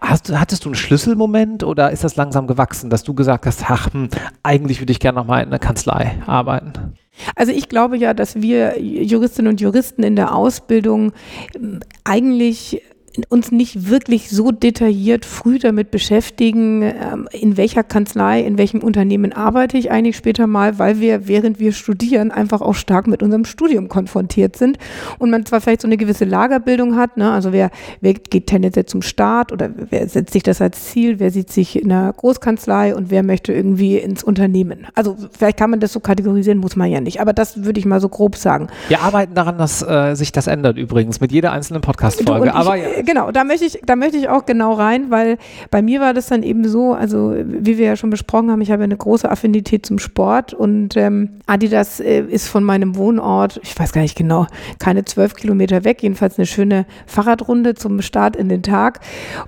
Hast, 0.00 0.32
hattest 0.32 0.64
du 0.64 0.68
einen 0.68 0.76
Schlüsselmoment 0.76 1.64
oder 1.64 1.90
ist 1.90 2.04
das 2.04 2.14
langsam 2.14 2.46
gewachsen, 2.46 2.90
dass 2.90 3.02
du 3.02 3.12
gesagt 3.12 3.44
hast, 3.46 3.68
ach, 3.68 3.92
hm, 3.92 4.08
eigentlich 4.42 4.80
würde 4.80 4.92
ich 4.92 5.00
gerne 5.00 5.18
nochmal 5.18 5.42
in 5.42 5.48
einer 5.48 5.58
Kanzlei 5.58 6.16
arbeiten? 6.26 6.94
Also 7.34 7.52
ich 7.52 7.68
glaube 7.68 7.96
ja, 7.96 8.14
dass 8.14 8.40
wir 8.40 8.80
Juristinnen 8.80 9.50
und 9.50 9.60
Juristen 9.60 10.02
in 10.02 10.16
der 10.16 10.34
Ausbildung 10.34 11.12
ähm, 11.54 11.80
eigentlich 12.04 12.82
uns 13.28 13.50
nicht 13.50 13.88
wirklich 13.88 14.30
so 14.30 14.52
detailliert 14.52 15.24
früh 15.24 15.58
damit 15.58 15.90
beschäftigen, 15.90 16.82
ähm, 16.82 17.28
in 17.32 17.56
welcher 17.56 17.82
Kanzlei, 17.82 18.40
in 18.40 18.56
welchem 18.56 18.80
Unternehmen 18.80 19.32
arbeite 19.32 19.76
ich 19.76 19.90
eigentlich 19.90 20.16
später 20.16 20.46
mal, 20.46 20.78
weil 20.78 21.00
wir, 21.00 21.26
während 21.26 21.58
wir 21.58 21.72
studieren, 21.72 22.30
einfach 22.30 22.60
auch 22.60 22.74
stark 22.74 23.06
mit 23.06 23.22
unserem 23.22 23.44
Studium 23.44 23.88
konfrontiert 23.88 24.56
sind 24.56 24.78
und 25.18 25.30
man 25.30 25.44
zwar 25.44 25.60
vielleicht 25.60 25.82
so 25.82 25.88
eine 25.88 25.96
gewisse 25.96 26.24
Lagerbildung 26.24 26.96
hat, 26.96 27.16
ne? 27.16 27.32
also 27.32 27.52
wer, 27.52 27.70
wer 28.00 28.14
geht 28.14 28.46
tendenziell 28.46 28.86
zum 28.86 29.02
Staat 29.02 29.52
oder 29.52 29.70
wer 29.90 30.08
setzt 30.08 30.32
sich 30.32 30.42
das 30.42 30.60
als 30.60 30.84
Ziel, 30.84 31.18
wer 31.18 31.30
sieht 31.30 31.50
sich 31.50 31.80
in 31.80 31.90
einer 31.90 32.12
Großkanzlei 32.12 32.94
und 32.94 33.10
wer 33.10 33.22
möchte 33.22 33.52
irgendwie 33.52 33.98
ins 33.98 34.22
Unternehmen. 34.22 34.86
Also 34.94 35.16
vielleicht 35.36 35.58
kann 35.58 35.70
man 35.70 35.80
das 35.80 35.92
so 35.92 36.00
kategorisieren, 36.00 36.58
muss 36.58 36.76
man 36.76 36.90
ja 36.90 37.00
nicht, 37.00 37.20
aber 37.20 37.32
das 37.32 37.64
würde 37.64 37.80
ich 37.80 37.86
mal 37.86 38.00
so 38.00 38.08
grob 38.08 38.36
sagen. 38.36 38.68
Wir 38.88 39.00
arbeiten 39.00 39.34
daran, 39.34 39.58
dass 39.58 39.82
äh, 39.82 40.14
sich 40.14 40.30
das 40.30 40.46
ändert 40.46 40.78
übrigens 40.78 41.20
mit 41.20 41.32
jeder 41.32 41.52
einzelnen 41.52 41.82
Podcast-Folge. 41.82 42.54
Aber 42.54 42.76
ja 42.76 42.99
genau, 43.00 43.30
da 43.30 43.44
möchte 43.44 43.64
ich, 43.64 43.80
da 43.84 43.96
möchte 43.96 44.16
ich 44.16 44.28
auch 44.28 44.46
genau 44.46 44.74
rein, 44.74 45.10
weil 45.10 45.38
bei 45.70 45.82
mir 45.82 46.00
war 46.00 46.14
das 46.14 46.26
dann 46.26 46.42
eben 46.42 46.68
so, 46.68 46.92
also 46.94 47.34
wie 47.36 47.78
wir 47.78 47.86
ja 47.86 47.96
schon 47.96 48.10
besprochen 48.10 48.50
haben, 48.50 48.60
ich 48.60 48.70
habe 48.70 48.84
eine 48.84 48.96
große 48.96 49.30
Affinität 49.30 49.86
zum 49.86 49.98
Sport 49.98 50.54
und 50.54 50.96
ähm, 50.96 51.40
Adidas 51.46 52.00
äh, 52.00 52.20
ist 52.22 52.48
von 52.48 52.64
meinem 52.64 52.96
Wohnort, 52.96 53.60
ich 53.62 53.78
weiß 53.78 53.92
gar 53.92 54.02
nicht 54.02 54.16
genau, 54.16 54.46
keine 54.78 55.04
zwölf 55.04 55.34
Kilometer 55.34 55.84
weg, 55.84 56.02
jedenfalls 56.02 56.38
eine 56.38 56.46
schöne 56.46 56.86
Fahrradrunde 57.06 57.74
zum 57.74 58.02
Start 58.02 58.36
in 58.36 58.48
den 58.48 58.62
Tag. 58.62 59.00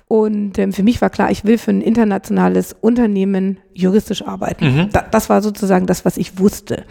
Und 0.08 0.58
ähm, 0.58 0.72
für 0.72 0.82
mich 0.82 1.00
war 1.00 1.10
klar, 1.10 1.30
ich 1.30 1.44
will 1.44 1.58
für 1.58 1.70
ein 1.70 1.80
internationales 1.80 2.74
Unternehmen 2.80 3.58
juristisch 3.74 4.22
arbeiten. 4.26 4.64
Mhm. 4.64 4.88
Da, 4.92 5.04
das 5.10 5.28
war 5.28 5.42
sozusagen 5.42 5.86
das, 5.86 6.04
was 6.04 6.16
ich 6.16 6.38
wusste. 6.38 6.84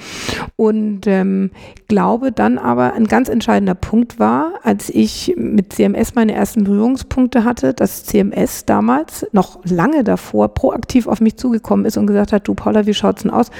Und 0.55 1.07
ähm, 1.07 1.51
glaube 1.87 2.31
dann 2.31 2.57
aber 2.57 2.93
ein 2.93 3.05
ganz 3.05 3.29
entscheidender 3.29 3.75
Punkt 3.75 4.19
war, 4.19 4.53
als 4.63 4.89
ich 4.89 5.33
mit 5.37 5.73
CMS 5.73 6.15
meine 6.15 6.33
ersten 6.51 6.65
Berührungspunkte 6.65 7.45
hatte, 7.45 7.73
dass 7.73 8.03
CMS 8.03 8.65
damals 8.65 9.25
noch 9.31 9.63
lange 9.63 10.03
davor 10.03 10.53
proaktiv 10.53 11.07
auf 11.07 11.21
mich 11.21 11.37
zugekommen 11.37 11.85
ist 11.85 11.95
und 11.95 12.07
gesagt 12.07 12.33
hat, 12.33 12.45
du 12.45 12.55
Paula, 12.55 12.85
wie 12.85 12.93
schaut's 12.93 13.21
denn 13.21 13.31
aus? 13.31 13.51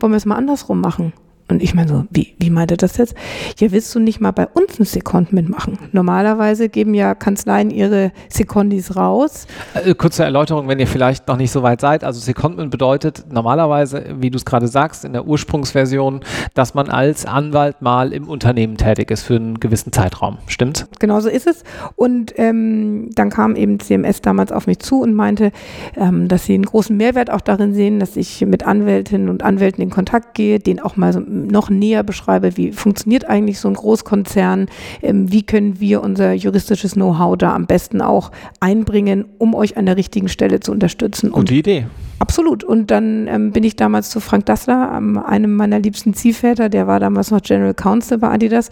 Wollen 0.00 0.12
wir 0.12 0.16
es 0.16 0.24
mal 0.24 0.36
andersrum 0.36 0.80
machen? 0.80 1.12
Und 1.48 1.62
ich 1.62 1.74
meine 1.74 1.88
so, 1.88 2.04
wie, 2.10 2.34
wie 2.38 2.50
meint 2.50 2.70
er 2.70 2.76
das 2.76 2.96
jetzt? 2.98 3.14
Ja, 3.58 3.72
willst 3.72 3.94
du 3.94 4.00
nicht 4.00 4.20
mal 4.20 4.32
bei 4.32 4.46
uns 4.46 4.78
ein 4.78 4.84
Secondment 4.84 5.48
machen? 5.48 5.78
Normalerweise 5.92 6.68
geben 6.68 6.92
ja 6.92 7.14
Kanzleien 7.14 7.70
ihre 7.70 8.12
Secondis 8.28 8.96
raus. 8.96 9.46
Äh, 9.74 9.94
kurze 9.94 10.24
Erläuterung, 10.24 10.68
wenn 10.68 10.78
ihr 10.78 10.86
vielleicht 10.86 11.26
noch 11.26 11.38
nicht 11.38 11.50
so 11.50 11.62
weit 11.62 11.80
seid. 11.80 12.04
Also 12.04 12.20
Secondment 12.20 12.70
bedeutet 12.70 13.24
normalerweise, 13.30 14.04
wie 14.18 14.30
du 14.30 14.36
es 14.36 14.44
gerade 14.44 14.68
sagst, 14.68 15.04
in 15.04 15.14
der 15.14 15.26
Ursprungsversion, 15.26 16.20
dass 16.54 16.74
man 16.74 16.90
als 16.90 17.24
Anwalt 17.24 17.80
mal 17.80 18.12
im 18.12 18.28
Unternehmen 18.28 18.76
tätig 18.76 19.10
ist 19.10 19.22
für 19.22 19.36
einen 19.36 19.58
gewissen 19.58 19.92
Zeitraum. 19.92 20.38
Stimmt? 20.48 20.86
Genau 20.98 21.20
so 21.20 21.30
ist 21.30 21.46
es. 21.46 21.64
Und 21.96 22.34
ähm, 22.36 23.10
dann 23.14 23.30
kam 23.30 23.56
eben 23.56 23.80
CMS 23.80 24.20
damals 24.20 24.52
auf 24.52 24.66
mich 24.66 24.80
zu 24.80 25.00
und 25.00 25.14
meinte, 25.14 25.50
ähm, 25.96 26.28
dass 26.28 26.44
sie 26.44 26.54
einen 26.54 26.66
großen 26.66 26.96
Mehrwert 26.96 27.30
auch 27.30 27.40
darin 27.40 27.72
sehen, 27.72 28.00
dass 28.00 28.16
ich 28.16 28.44
mit 28.44 28.66
Anwältinnen 28.66 29.28
und 29.30 29.42
Anwälten 29.42 29.82
in 29.82 29.90
Kontakt 29.90 30.34
gehe, 30.34 30.58
den 30.58 30.80
auch 30.80 30.96
mal 30.96 31.12
so 31.12 31.20
noch 31.46 31.70
näher 31.70 32.02
beschreibe, 32.02 32.56
wie 32.56 32.72
funktioniert 32.72 33.24
eigentlich 33.28 33.60
so 33.60 33.68
ein 33.68 33.74
Großkonzern, 33.74 34.66
ähm, 35.02 35.30
wie 35.32 35.42
können 35.42 35.80
wir 35.80 36.02
unser 36.02 36.32
juristisches 36.32 36.94
Know-how 36.94 37.36
da 37.36 37.54
am 37.54 37.66
besten 37.66 38.00
auch 38.00 38.32
einbringen, 38.60 39.26
um 39.38 39.54
euch 39.54 39.76
an 39.76 39.86
der 39.86 39.96
richtigen 39.96 40.28
Stelle 40.28 40.60
zu 40.60 40.72
unterstützen. 40.72 41.30
Gute 41.30 41.54
Idee. 41.54 41.86
Absolut. 42.18 42.64
Und 42.64 42.90
dann 42.90 43.28
ähm, 43.28 43.52
bin 43.52 43.62
ich 43.62 43.76
damals 43.76 44.10
zu 44.10 44.20
Frank 44.20 44.46
Dassler, 44.46 44.92
ähm, 44.96 45.18
einem 45.18 45.54
meiner 45.54 45.78
liebsten 45.78 46.14
Ziehväter, 46.14 46.68
der 46.68 46.86
war 46.86 46.98
damals 46.98 47.30
noch 47.30 47.40
General 47.42 47.74
Counsel 47.74 48.18
bei 48.18 48.28
Adidas 48.28 48.70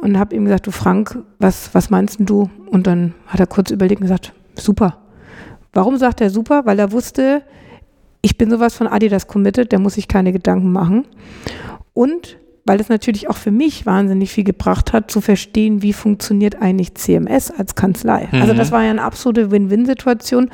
und 0.00 0.18
habe 0.18 0.36
ihm 0.36 0.44
gesagt, 0.44 0.66
du 0.66 0.70
Frank, 0.70 1.18
was, 1.38 1.70
was 1.72 1.90
meinst 1.90 2.18
du? 2.20 2.48
Und 2.70 2.86
dann 2.86 3.14
hat 3.26 3.40
er 3.40 3.46
kurz 3.46 3.70
überlegt 3.70 4.00
und 4.00 4.06
gesagt, 4.06 4.32
super. 4.54 4.98
Warum 5.72 5.96
sagt 5.96 6.20
er 6.20 6.30
super? 6.30 6.64
Weil 6.64 6.78
er 6.78 6.92
wusste, 6.92 7.42
ich 8.22 8.38
bin 8.38 8.50
sowas 8.50 8.74
von 8.74 8.86
Adidas 8.86 9.26
committed, 9.26 9.72
der 9.72 9.78
muss 9.78 9.94
sich 9.94 10.08
keine 10.08 10.32
Gedanken 10.32 10.72
machen. 10.72 11.06
Und 11.96 12.36
weil 12.66 12.78
es 12.78 12.90
natürlich 12.90 13.30
auch 13.30 13.38
für 13.38 13.50
mich 13.50 13.86
wahnsinnig 13.86 14.30
viel 14.30 14.44
gebracht 14.44 14.92
hat, 14.92 15.10
zu 15.10 15.22
verstehen, 15.22 15.80
wie 15.80 15.94
funktioniert 15.94 16.60
eigentlich 16.60 16.94
CMS 16.94 17.50
als 17.50 17.74
Kanzlei. 17.74 18.28
Mhm. 18.30 18.42
Also 18.42 18.52
das 18.52 18.70
war 18.70 18.82
ja 18.82 18.90
eine 18.90 19.02
absolute 19.02 19.50
Win-Win-Situation. 19.50 20.50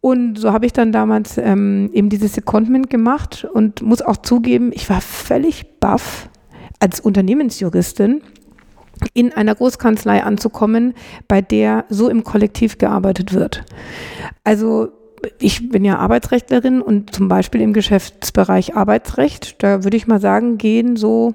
Und 0.00 0.38
so 0.38 0.52
habe 0.52 0.66
ich 0.66 0.72
dann 0.72 0.92
damals 0.92 1.38
ähm, 1.38 1.90
eben 1.92 2.08
dieses 2.08 2.34
Secondment 2.34 2.88
gemacht 2.88 3.48
und 3.52 3.82
muss 3.82 4.00
auch 4.00 4.18
zugeben, 4.18 4.70
ich 4.72 4.88
war 4.88 5.00
völlig 5.00 5.80
baff 5.80 6.28
als 6.78 7.00
Unternehmensjuristin 7.00 8.22
in 9.12 9.32
einer 9.32 9.56
Großkanzlei 9.56 10.22
anzukommen, 10.22 10.94
bei 11.26 11.42
der 11.42 11.84
so 11.88 12.08
im 12.08 12.22
Kollektiv 12.22 12.78
gearbeitet 12.78 13.32
wird. 13.32 13.64
Also 14.44 14.92
ich 15.38 15.68
bin 15.68 15.84
ja 15.84 15.98
Arbeitsrechtlerin 15.98 16.80
und 16.80 17.14
zum 17.14 17.28
Beispiel 17.28 17.60
im 17.60 17.72
Geschäftsbereich 17.72 18.76
Arbeitsrecht, 18.76 19.62
da 19.62 19.84
würde 19.84 19.96
ich 19.96 20.06
mal 20.06 20.20
sagen, 20.20 20.58
gehen 20.58 20.96
so 20.96 21.34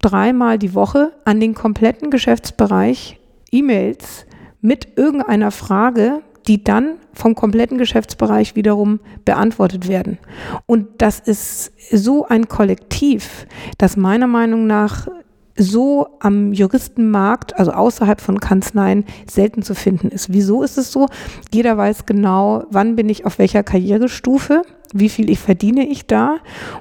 dreimal 0.00 0.58
die 0.58 0.74
Woche 0.74 1.12
an 1.24 1.40
den 1.40 1.54
kompletten 1.54 2.10
Geschäftsbereich 2.10 3.18
E-Mails 3.50 4.26
mit 4.60 4.96
irgendeiner 4.96 5.50
Frage, 5.50 6.20
die 6.46 6.64
dann 6.64 6.96
vom 7.12 7.34
kompletten 7.34 7.78
Geschäftsbereich 7.78 8.56
wiederum 8.56 9.00
beantwortet 9.24 9.88
werden. 9.88 10.18
Und 10.66 10.88
das 10.98 11.20
ist 11.20 11.72
so 11.90 12.26
ein 12.26 12.48
Kollektiv, 12.48 13.46
das 13.78 13.96
meiner 13.96 14.26
Meinung 14.26 14.66
nach 14.66 15.08
so 15.56 16.06
am 16.20 16.52
Juristenmarkt, 16.52 17.58
also 17.58 17.72
außerhalb 17.72 18.20
von 18.20 18.40
Kanzleien, 18.40 19.04
selten 19.30 19.62
zu 19.62 19.74
finden 19.74 20.08
ist. 20.08 20.32
Wieso 20.32 20.62
ist 20.62 20.78
es 20.78 20.92
so? 20.92 21.08
Jeder 21.52 21.76
weiß 21.76 22.06
genau, 22.06 22.64
wann 22.70 22.96
bin 22.96 23.08
ich 23.08 23.26
auf 23.26 23.38
welcher 23.38 23.62
Karrierestufe, 23.62 24.62
wie 24.92 25.08
viel 25.08 25.30
ich 25.30 25.38
verdiene 25.38 25.86
ich 25.86 26.06
da 26.06 26.36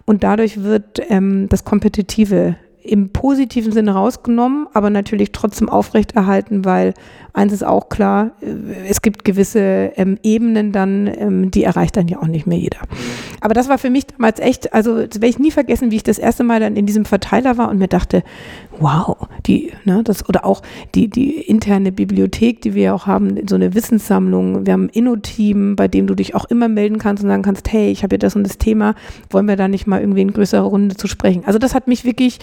und 0.06 0.24
dadurch 0.24 0.64
wird 0.64 1.02
ähm, 1.10 1.48
das 1.50 1.66
Kompetitive 1.66 2.56
im 2.84 3.10
positiven 3.10 3.72
Sinne 3.72 3.94
rausgenommen, 3.94 4.68
aber 4.74 4.90
natürlich 4.90 5.32
trotzdem 5.32 5.70
aufrechterhalten, 5.70 6.66
weil 6.66 6.94
eins 7.34 7.54
ist 7.54 7.64
auch 7.64 7.90
klar, 7.90 8.32
es 8.88 9.02
gibt 9.02 9.24
gewisse 9.24 9.92
ähm, 9.96 10.18
Ebenen 10.24 10.72
dann, 10.72 11.08
ähm, 11.08 11.52
die 11.52 11.64
erreicht 11.64 11.96
dann 11.96 12.08
ja 12.08 12.20
auch 12.20 12.28
nicht 12.28 12.48
mehr 12.48 12.58
jeder. 12.58 12.80
Aber 13.40 13.54
das 13.54 13.70
war 13.70 13.78
für 13.78 13.90
mich 13.90 14.08
damals 14.08 14.40
echt, 14.40 14.74
also 14.74 14.98
werde 14.98 15.28
ich 15.28 15.40
nie 15.40 15.52
vergessen, 15.52 15.92
wie 15.92 15.98
ich 15.98 16.04
das 16.04 16.18
erste 16.18 16.44
Mal 16.44 16.60
dann 16.60 16.76
in 16.76 16.86
diesem 16.86 17.06
Verteiler 17.06 17.58
war 17.58 17.70
und 17.70 17.78
mir 17.78 17.88
dachte, 17.88 18.24
wow, 18.82 19.28
die, 19.46 19.72
ne, 19.86 20.04
das, 20.04 20.28
oder 20.28 20.46
auch 20.46 20.62
die, 20.96 21.10
die 21.10 21.40
interne 21.42 21.92
Bibliothek, 21.92 22.62
die 22.62 22.74
wir 22.74 22.94
auch 22.94 23.08
haben, 23.08 23.48
so 23.48 23.56
eine 23.56 23.74
Wissenssammlung. 23.74 24.66
Wir 24.66 24.74
haben 24.74 24.86
ein 24.86 24.90
Inno-Team, 24.90 25.76
bei 25.76 25.88
dem 25.88 26.08
du 26.08 26.16
dich 26.16 26.36
auch 26.36 26.46
immer 26.46 26.68
melden 26.68 26.98
kannst 26.98 27.24
und 27.24 27.30
sagen 27.30 27.44
kannst, 27.44 27.72
hey, 27.72 27.92
ich 27.92 28.04
habe 28.04 28.14
hier 28.14 28.20
das 28.20 28.36
und 28.36 28.44
das 28.44 28.58
Thema, 28.58 28.96
wollen 29.30 29.48
wir 29.48 29.56
da 29.56 29.68
nicht 29.68 29.88
mal 29.88 30.02
irgendwie 30.02 30.22
in 30.22 30.34
größerer 30.34 30.64
Runde 30.64 30.96
zu 30.96 31.08
sprechen. 31.08 31.44
Also 31.46 31.60
das 31.60 31.76
hat 31.76 31.88
mich 31.88 32.04
wirklich 32.06 32.40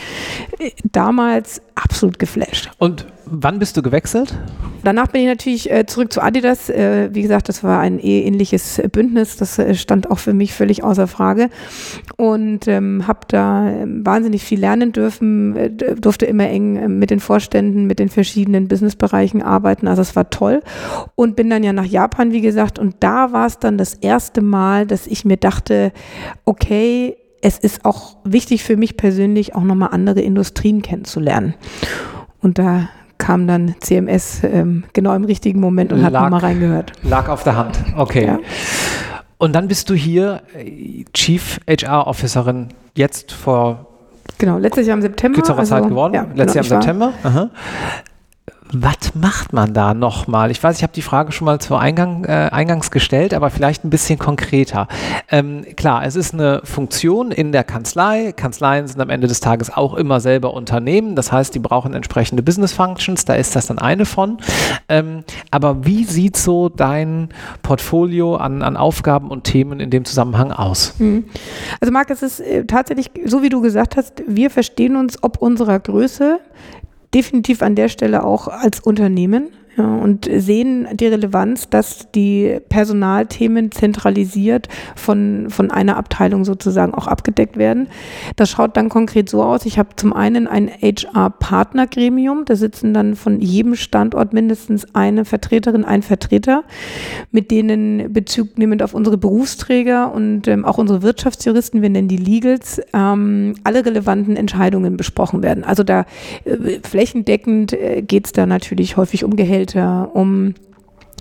äh, 0.59 0.71
damals 0.85 1.61
absolut 1.83 2.19
geflasht. 2.19 2.71
Und 2.79 3.07
wann 3.27 3.59
bist 3.59 3.77
du 3.77 3.83
gewechselt? 3.83 4.37
Danach 4.85 5.09
bin 5.09 5.23
ich 5.23 5.27
natürlich 5.27 5.71
äh, 5.71 5.87
zurück 5.87 6.13
zu 6.13 6.23
Adidas. 6.23 6.71
Äh, 6.71 7.11
wie 7.13 7.23
gesagt, 7.23 7.49
das 7.49 7.65
war 7.65 7.81
ein 7.81 7.99
eh 7.99 8.23
ähnliches 8.23 8.81
Bündnis. 8.93 9.37
Das 9.37 9.59
äh, 9.59 9.75
stand 9.75 10.11
auch 10.11 10.19
für 10.19 10.35
mich 10.35 10.53
völlig 10.55 10.85
außer 10.85 11.07
Frage. 11.07 11.51
Und 12.17 12.69
ähm, 12.69 13.07
habe 13.07 13.21
da 13.29 13.69
ähm, 13.69 14.05
wahnsinnig 14.07 14.43
viel 14.43 14.61
lernen 14.61 14.93
dürfen, 14.93 15.57
äh, 15.57 15.71
durfte 15.71 16.27
immer 16.27 16.49
eng 16.49 16.77
äh, 16.77 16.89
mit 16.89 17.11
den 17.11 17.21
Vorständen, 17.21 17.87
mit 17.87 17.99
den 17.99 18.09
verschiedenen 18.09 18.69
Businessbereichen 18.69 19.43
arbeiten. 19.43 19.89
Also 19.89 20.03
es 20.03 20.15
war 20.17 20.31
toll. 20.31 20.63
Und 21.15 21.37
bin 21.37 21.51
dann 21.51 21.65
ja 21.65 21.73
nach 21.73 21.85
Japan, 21.85 22.33
wie 22.33 22.41
gesagt. 22.41 22.79
Und 22.79 22.97
da 23.01 23.33
war 23.33 23.47
es 23.47 23.59
dann 23.59 23.79
das 23.79 23.95
erste 23.95 24.41
Mal, 24.41 24.87
dass 24.87 25.07
ich 25.07 25.25
mir 25.25 25.37
dachte, 25.37 25.93
okay, 26.45 27.17
es 27.41 27.59
ist 27.59 27.85
auch 27.85 28.17
wichtig 28.25 28.65
für 28.65 28.77
mich 28.77 28.97
persönlich, 28.97 29.55
auch 29.55 29.63
nochmal 29.63 29.91
andere 29.93 30.21
Industrien 30.21 30.83
kennenzulernen. 30.83 31.55
Und 32.41 32.59
da 32.59 32.89
kam 33.19 33.47
dann 33.47 33.75
CMS 33.81 34.43
ähm, 34.45 34.85
genau 34.93 35.15
im 35.15 35.25
richtigen 35.25 35.61
Moment 35.61 35.93
und 35.93 36.01
lag, 36.01 36.13
hat 36.13 36.31
mal 36.31 36.39
reingehört. 36.39 36.93
Lag 37.03 37.29
auf 37.29 37.43
der 37.43 37.57
Hand, 37.57 37.79
okay. 37.97 38.27
Ja. 38.27 38.39
Und 39.39 39.55
dann 39.55 39.69
bist 39.69 39.91
du 39.91 39.95
hier 39.95 40.43
äh, 40.57 41.05
Chief 41.13 41.61
HR 41.69 42.07
Officerin 42.07 42.69
jetzt 42.95 43.33
vor 43.33 43.87
Genau, 44.37 44.59
letztes 44.59 44.87
Jahr 44.87 44.97
im 44.97 45.03
September. 45.03 45.35
Kürzerer 45.37 45.59
also, 45.59 45.75
Zeit 45.75 45.89
geworden, 45.89 46.15
ja, 46.15 46.27
letztes 46.35 46.69
genau, 46.69 46.81
Jahr 46.83 46.93
im 46.95 47.01
September. 47.01 47.13
Aha 47.25 47.51
was 48.73 49.15
macht 49.15 49.53
man 49.53 49.73
da 49.73 49.95
nochmal? 49.95 50.51
Ich 50.51 50.63
weiß, 50.63 50.77
ich 50.77 50.83
habe 50.83 50.93
die 50.93 51.03
Frage 51.03 51.33
schon 51.33 51.47
mal 51.47 51.59
zu 51.59 51.77
Eingang, 51.77 52.25
äh, 52.25 52.49
eingangs 52.53 52.91
gestellt, 52.91 53.33
aber 53.33 53.51
vielleicht 53.51 53.85
ein 53.85 53.91
bisschen 53.91 54.19
konkreter. 54.19 54.89
Ähm, 55.31 55.65
klar, 55.77 56.05
es 56.05 56.17
ist 56.17 56.35
eine 56.35 56.61
Funktion 56.65 57.31
in 57.31 57.53
der 57.53 57.65
Kanzlei. 57.65 58.33
Kanzleien 58.33 58.87
sind 58.87 59.01
am 59.01 59.11
Ende 59.11 59.27
des 59.27 59.41
Tages 59.41 59.75
auch 59.75 59.95
immer 59.95 60.21
selber 60.21 60.53
Unternehmen. 60.53 61.17
Das 61.17 61.33
heißt, 61.33 61.55
die 61.55 61.59
brauchen 61.59 61.95
entsprechende 61.95 62.43
Business 62.43 62.73
Functions. 62.73 63.25
Da 63.25 63.35
ist 63.35 63.57
das 63.57 63.67
dann 63.67 63.79
eine 63.79 64.05
von. 64.05 64.39
Ähm, 64.89 65.25
aber 65.51 65.85
wie 65.87 66.05
sieht 66.05 66.37
so 66.37 66.69
dein 66.69 67.31
Portfolio 67.63 68.37
an, 68.37 68.63
an 68.63 68.77
Aufgaben 68.77 69.31
und 69.31 69.45
Themen 69.45 69.81
in 69.81 69.91
dem 69.91 70.05
Zusammenhang 70.05 70.53
aus? 70.53 70.95
Mhm. 70.99 71.25
Also 71.81 71.93
Marc, 71.93 72.11
es 72.11 72.23
ist 72.23 72.41
äh, 72.41 72.65
tatsächlich, 72.65 73.11
so 73.25 73.43
wie 73.43 73.49
du 73.49 73.61
gesagt 73.61 73.97
hast, 73.97 74.23
wir 74.27 74.51
verstehen 74.51 74.97
uns 74.97 75.23
ob 75.23 75.39
unserer 75.39 75.79
Größe 75.79 76.41
definitiv 77.15 77.63
an 77.63 77.75
der 77.75 77.89
Stelle 77.89 78.25
auch 78.25 78.49
als 78.49 78.81
Unternehmen 78.81 79.51
ja, 79.79 79.95
und 79.95 80.29
sehen 80.29 80.89
die 80.93 81.07
Relevanz, 81.07 81.71
dass 81.71 82.11
die 82.11 82.59
Personalthemen 82.69 83.71
zentralisiert 83.71 84.69
von, 84.97 85.51
von 85.51 85.71
einer 85.71 85.97
Abteilung 85.97 86.45
sozusagen 86.45 86.95
auch 86.95 87.07
abgedeckt 87.07 87.57
werden. 87.57 87.87
Das 88.35 88.51
schaut 88.51 88.77
dann 88.77 88.89
konkret 88.89 89.31
so 89.31 89.41
aus. 89.41 89.67
Ich 89.67 89.79
habe 89.79 89.91
zum 89.95 90.13
einen 90.13 90.49
ein 90.49 90.69
HR-Partnergremium, 90.69 92.45
da 92.45 92.57
sitzen 92.57 92.93
dann 92.93 93.15
von 93.15 93.41
jedem 93.41 93.77
Standort 93.77 94.33
mindestens 94.33 94.97
eine 94.97 95.25
Vertreterin, 95.25 95.85
ein 95.85 96.03
Vertreter, 96.03 96.65
mit 97.31 97.53
denen 97.53 98.13
Bezug 98.13 98.59
nehmend 98.59 98.83
auf 98.83 98.95
unsere 98.95 99.17
Berufsträger 99.17 100.13
und 100.13 100.49
ähm, 100.49 100.65
auch 100.65 100.79
unsere 100.79 101.03
Wirtschaftsjuristen, 101.03 101.83
wir 101.83 101.91
nennen 101.91 102.09
die 102.09 102.17
Legals, 102.17 102.81
ähm, 102.93 103.55
alle 103.63 103.87
relevanten 103.87 104.35
Entscheidungen 104.35 104.97
besprochen 104.97 105.45
werden. 105.45 105.63
Also 105.63 105.85
da 105.85 106.05
äh, 106.45 106.81
flächendeckend 106.83 107.75
äh, 107.75 108.03
geht 108.03 108.27
es 108.27 108.33
da 108.33 108.45
natürlich 108.45 108.97
häufig 108.97 109.23
um 109.23 109.37
Gehälter 109.37 109.68
Gehälter, 109.69 110.11
um 110.15 110.55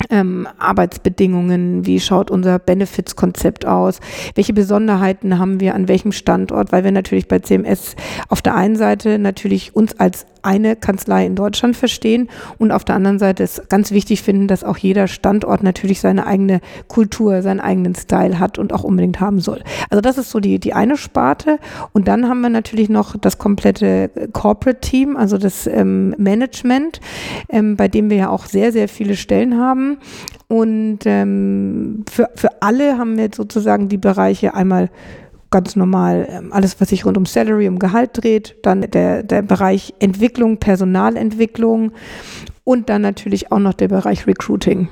ähm, 0.09 0.47
Arbeitsbedingungen, 0.59 1.85
wie 1.85 1.99
schaut 1.99 2.31
unser 2.31 2.59
Benefits-Konzept 2.59 3.65
aus, 3.65 3.99
welche 4.35 4.53
Besonderheiten 4.53 5.39
haben 5.39 5.59
wir 5.59 5.75
an 5.75 5.87
welchem 5.87 6.11
Standort, 6.11 6.71
weil 6.71 6.83
wir 6.83 6.91
natürlich 6.91 7.27
bei 7.27 7.39
CMS 7.39 7.95
auf 8.29 8.41
der 8.41 8.55
einen 8.55 8.75
Seite 8.75 9.19
natürlich 9.19 9.75
uns 9.75 9.99
als 9.99 10.27
eine 10.47 10.77
Kanzlei 10.77 11.25
in 11.25 11.35
Deutschland 11.35 11.75
verstehen 11.75 12.29
und 12.57 12.71
auf 12.71 12.85
der 12.85 12.95
anderen 12.95 13.19
Seite 13.19 13.43
ist 13.43 13.69
ganz 13.69 13.91
wichtig 13.91 14.21
finden, 14.21 14.47
dass 14.47 14.63
auch 14.63 14.77
jeder 14.77 15.07
Standort 15.07 15.61
natürlich 15.61 15.99
seine 15.99 16.25
eigene 16.25 16.61
Kultur, 16.87 17.41
seinen 17.41 17.59
eigenen 17.59 17.95
Style 17.95 18.39
hat 18.39 18.57
und 18.57 18.71
auch 18.71 18.85
unbedingt 18.85 19.19
haben 19.19 19.41
soll. 19.41 19.61
Also 19.89 19.99
das 20.01 20.17
ist 20.17 20.31
so 20.31 20.39
die, 20.39 20.57
die 20.59 20.73
eine 20.73 20.95
Sparte 20.95 21.59
und 21.91 22.07
dann 22.07 22.29
haben 22.29 22.39
wir 22.39 22.49
natürlich 22.49 22.87
noch 22.87 23.17
das 23.17 23.37
komplette 23.37 24.09
Corporate 24.31 24.79
Team, 24.79 25.17
also 25.17 25.37
das 25.37 25.67
ähm, 25.67 26.15
Management, 26.17 27.01
ähm, 27.49 27.75
bei 27.75 27.89
dem 27.89 28.09
wir 28.09 28.17
ja 28.17 28.29
auch 28.29 28.45
sehr, 28.45 28.71
sehr 28.71 28.87
viele 28.87 29.17
Stellen 29.17 29.57
haben 29.57 29.97
und 30.47 30.99
ähm, 31.05 32.05
für, 32.09 32.29
für 32.35 32.61
alle 32.61 32.97
haben 32.97 33.17
wir 33.17 33.25
jetzt 33.25 33.35
sozusagen 33.35 33.89
die 33.89 33.97
Bereiche 33.97 34.53
einmal 34.53 34.89
ganz 35.51 35.75
normal 35.75 36.27
ähm, 36.29 36.53
alles, 36.53 36.79
was 36.79 36.89
sich 36.89 37.05
rund 37.05 37.17
um 37.17 37.25
Salary, 37.25 37.67
um 37.67 37.79
Gehalt 37.79 38.11
dreht, 38.13 38.55
dann 38.63 38.81
der, 38.81 39.23
der 39.23 39.41
Bereich 39.41 39.93
Entwicklung, 39.99 40.57
Personalentwicklung 40.57 41.91
und 42.63 42.89
dann 42.89 43.01
natürlich 43.01 43.51
auch 43.51 43.59
noch 43.59 43.73
der 43.73 43.87
Bereich 43.87 44.27
Recruiting. 44.27 44.89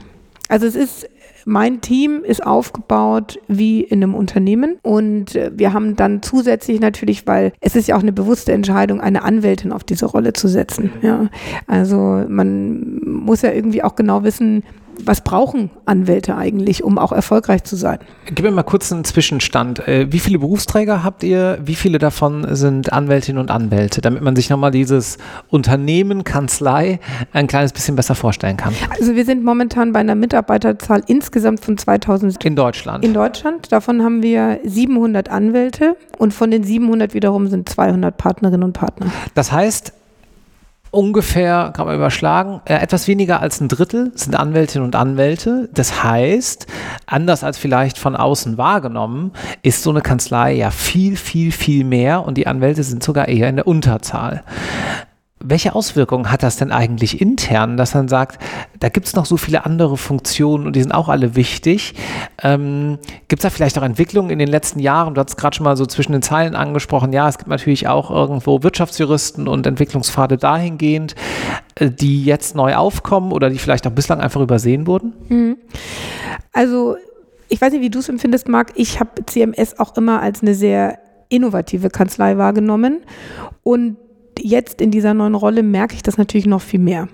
Also 0.47 0.65
es 0.67 0.75
ist 0.75 1.09
mein 1.47 1.79
Team 1.79 2.23
ist 2.23 2.45
aufgebaut 2.45 3.39
wie 3.47 3.81
in 3.81 4.01
einem 4.01 4.15
Unternehmen 4.15 4.77
und 4.81 5.35
äh, 5.35 5.51
wir 5.53 5.73
haben 5.73 5.95
dann 5.95 6.23
zusätzlich 6.23 6.79
natürlich, 6.79 7.27
weil 7.27 7.53
es 7.61 7.75
ist 7.75 7.87
ja 7.87 7.95
auch 7.95 8.01
eine 8.01 8.13
bewusste 8.13 8.51
Entscheidung, 8.51 8.99
eine 8.99 9.23
Anwältin 9.23 9.71
auf 9.71 9.83
diese 9.83 10.07
Rolle 10.07 10.33
zu 10.33 10.47
setzen. 10.47 10.91
Ja. 11.03 11.29
Also 11.67 12.25
man 12.27 12.99
muss 13.05 13.43
ja 13.43 13.51
irgendwie 13.51 13.83
auch 13.83 13.95
genau 13.95 14.23
wissen, 14.23 14.63
was 15.03 15.21
brauchen 15.21 15.69
Anwälte 15.86 16.36
eigentlich, 16.36 16.84
um 16.84 16.97
auch 16.97 17.12
erfolgreich 17.12 17.63
zu 17.63 17.75
sein? 17.75 17.99
Gib 18.25 18.43
mir 18.43 18.51
mal 18.51 18.63
kurz 18.63 18.91
einen 18.91 19.03
Zwischenstand. 19.03 19.88
Äh, 19.88 20.12
wie 20.12 20.19
viele 20.19 20.39
Berufsträger 20.39 21.03
habt 21.03 21.23
ihr? 21.23 21.60
Wie 21.63 21.75
viele 21.75 21.97
davon 21.97 22.55
sind 22.55 22.91
Anwältinnen 22.91 23.39
und 23.39 23.51
Anwälte, 23.51 24.01
damit 24.01 24.21
man 24.21 24.36
sich 24.36 24.49
nochmal 24.49 24.71
dieses 24.71 25.17
Unternehmen, 25.49 26.23
Kanzlei 26.23 26.99
ein 27.34 27.47
kleines 27.47 27.73
bisschen 27.73 27.95
besser 27.95 28.15
vorstellen 28.15 28.58
kann? 28.58 28.73
Also 28.97 29.15
wir 29.15 29.25
sind 29.25 29.43
momentan 29.43 29.91
bei 29.91 29.99
einer 29.99 30.15
Mitarbeiterzahl 30.15 31.03
insgesamt 31.08 31.63
von 31.63 31.77
2000. 31.77 32.43
In 32.45 32.55
Deutschland? 32.55 33.03
In 33.03 33.13
Deutschland. 33.13 33.71
Davon 33.71 34.03
haben 34.03 34.23
wir 34.23 34.60
700 34.63 35.29
Anwälte 35.29 35.95
und 36.17 36.34
von 36.34 36.51
den 36.51 36.63
700 36.63 37.13
wiederum 37.13 37.47
sind 37.47 37.69
200 37.69 38.15
Partnerinnen 38.17 38.63
und 38.63 38.73
Partner. 38.73 39.08
Das 39.34 39.51
heißt, 39.51 39.93
ungefähr, 40.95 41.71
kann 41.75 41.86
man 41.86 41.95
überschlagen, 41.95 42.62
äh, 42.65 42.75
etwas 42.75 43.08
weniger 43.08 43.41
als 43.41 43.62
ein 43.62 43.67
Drittel 43.67 44.12
sind 44.15 44.36
Anwältinnen 44.36 44.86
und 44.86 44.95
Anwälte. 44.95 45.69
Das 45.73 46.03
heißt, 46.03 46.67
anders 47.05 47.43
als 47.43 47.58
vielleicht 47.58 47.97
von 47.97 48.15
außen 48.15 48.58
wahrgenommen, 48.58 49.31
ist 49.62 49.84
so 49.84 49.89
eine 49.89 50.01
Kanzlei 50.01 50.53
ja 50.53 50.71
viel, 50.71 51.15
viel, 51.15 51.51
viel 51.51 51.84
mehr 51.84 52.25
und 52.25 52.38
die 52.38 52.47
Anwälte 52.47 52.84
sind 52.84 53.03
sogar 53.03 53.27
eher 53.27 53.49
in 53.49 53.58
der 53.58 53.67
Unterzahl 53.67 54.43
welche 55.49 55.75
Auswirkungen 55.75 56.31
hat 56.31 56.43
das 56.43 56.58
denn 56.58 56.71
eigentlich 56.71 57.21
intern, 57.21 57.77
dass 57.77 57.93
man 57.93 58.08
sagt, 58.08 58.41
da 58.79 58.89
gibt 58.89 59.08
es 59.08 59.15
noch 59.15 59.25
so 59.25 59.38
viele 59.38 59.65
andere 59.65 59.97
Funktionen 59.97 60.65
und 60.65 60.75
die 60.75 60.81
sind 60.81 60.91
auch 60.91 61.10
alle 61.10 61.36
wichtig. 61.36 61.93
Ähm, 62.41 62.97
gibt 63.27 63.41
es 63.41 63.43
da 63.43 63.49
vielleicht 63.49 63.77
auch 63.77 63.84
Entwicklungen 63.84 64.31
in 64.31 64.39
den 64.39 64.47
letzten 64.47 64.79
Jahren? 64.79 65.13
Du 65.13 65.21
hast 65.21 65.38
gerade 65.38 65.55
schon 65.55 65.63
mal 65.63 65.77
so 65.77 65.86
zwischen 65.86 66.13
den 66.13 66.21
Zeilen 66.21 66.55
angesprochen, 66.55 67.13
ja, 67.13 67.29
es 67.29 67.38
gibt 67.38 67.49
natürlich 67.49 67.88
auch 67.88 68.10
irgendwo 68.10 68.63
Wirtschaftsjuristen 68.63 69.47
und 69.47 69.67
Entwicklungspfade 69.67 70.38
dahingehend, 70.38 71.15
äh, 71.75 71.89
die 71.89 72.25
jetzt 72.25 72.55
neu 72.55 72.75
aufkommen 72.75 73.31
oder 73.31 73.49
die 73.49 73.60
vielleicht 73.60 73.86
auch 73.88 73.91
bislang 73.91 74.19
einfach 74.19 74.41
übersehen 74.41 74.88
wurden? 74.88 75.13
Mhm. 75.29 75.58
Also 76.51 76.95
ich 77.49 77.62
weiß 77.62 77.73
nicht, 77.73 77.81
wie 77.81 77.89
du 77.89 77.99
es 77.99 78.10
empfindest, 78.10 78.47
Marc. 78.47 78.73
Ich 78.75 78.99
habe 78.99 79.25
CMS 79.25 79.79
auch 79.79 79.95
immer 79.97 80.21
als 80.21 80.41
eine 80.41 80.55
sehr 80.55 80.97
innovative 81.29 81.89
Kanzlei 81.89 82.38
wahrgenommen 82.38 83.01
und 83.63 83.97
jetzt 84.39 84.82
in 84.82 84.91
dieser 84.91 85.13
neuen 85.13 85.36
Rolle 85.36 85.63
merke 85.63 85.95
ich 85.95 86.04
das 86.04 86.17
natürlich 86.17 86.45
noch 86.45 86.62
viel 86.62 86.80
mehr. 86.80 87.08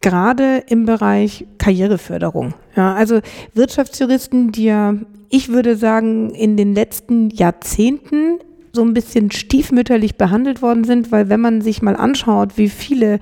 Gerade 0.00 0.64
im 0.68 0.84
Bereich 0.84 1.46
Karriereförderung. 1.58 2.54
Ja, 2.76 2.94
also 2.94 3.20
Wirtschaftsjuristen, 3.54 4.50
die 4.50 4.64
ja, 4.64 4.94
ich 5.28 5.48
würde 5.48 5.76
sagen, 5.76 6.30
in 6.30 6.56
den 6.56 6.74
letzten 6.74 7.30
Jahrzehnten 7.30 8.38
so 8.72 8.82
ein 8.82 8.94
bisschen 8.94 9.30
stiefmütterlich 9.30 10.16
behandelt 10.16 10.62
worden 10.62 10.84
sind, 10.84 11.12
weil 11.12 11.28
wenn 11.28 11.40
man 11.40 11.60
sich 11.60 11.82
mal 11.82 11.94
anschaut, 11.94 12.56
wie 12.56 12.68
viele 12.68 13.20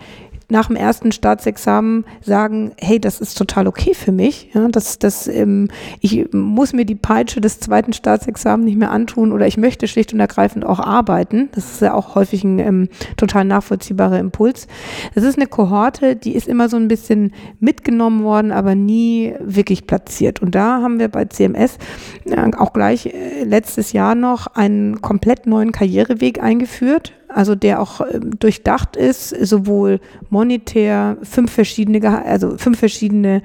nach 0.51 0.67
dem 0.67 0.77
ersten 0.77 1.13
Staatsexamen 1.13 2.05
sagen, 2.23 2.73
hey, 2.79 3.01
das 3.01 3.21
ist 3.21 3.39
total 3.39 3.67
okay 3.67 3.95
für 3.95 4.13
mich. 4.13 4.51
Ja, 4.55 4.69
das, 4.69 4.99
das, 4.99 5.27
ähm, 5.29 5.69
ich 6.01 6.33
muss 6.33 6.73
mir 6.73 6.85
die 6.85 6.95
Peitsche 6.95 7.41
des 7.41 7.61
zweiten 7.61 7.93
Staatsexamens 7.93 8.65
nicht 8.65 8.79
mehr 8.79 8.91
antun 8.91 9.33
oder 9.33 9.47
ich 9.47 9.57
möchte 9.57 9.89
schlicht 9.89 10.13
und 10.13 10.21
ergreifend 10.21 10.65
auch 10.65 10.81
arbeiten. 10.81 11.49
Das 11.53 11.73
ist 11.73 11.83
ja 11.83 11.95
auch 11.95 12.15
häufig 12.15 12.45
ein 12.45 12.59
ähm, 12.59 12.89
total 13.17 13.45
nachvollziehbarer 13.45 14.19
Impuls. 14.19 14.67
Das 15.15 15.25
ist 15.25 15.37
eine 15.37 15.47
Kohorte, 15.47 16.17
die 16.17 16.35
ist 16.35 16.49
immer 16.49 16.69
so 16.69 16.77
ein 16.77 16.89
bisschen 16.89 17.33
mitgenommen 17.61 18.23
worden, 18.25 18.53
aber 18.53 18.75
nie 18.75 19.35
wirklich 19.41 19.87
platziert. 19.87 20.43
Und 20.43 20.55
da 20.55 20.83
haben 20.83 20.99
wir 20.99 21.09
bei 21.09 21.25
CMS 21.27 21.79
äh, 22.25 22.51
auch 22.57 22.73
gleich 22.73 23.07
äh, 23.07 23.45
letztes 23.45 23.93
Jahr 23.93 24.15
noch 24.15 24.47
einen 24.49 25.01
komplett 25.01 25.47
neuen 25.47 25.73
Karriereweg 25.73 26.43
eingeführt 26.43 27.13
also 27.35 27.55
der 27.55 27.81
auch 27.81 28.01
ähm, 28.01 28.39
durchdacht 28.39 28.97
ist, 28.97 29.31
sowohl 29.31 30.01
monetär, 30.29 31.17
fünf 31.23 31.53
verschiedene, 31.53 32.25
also 32.25 32.57
fünf 32.59 32.79
verschiedene 32.79 33.43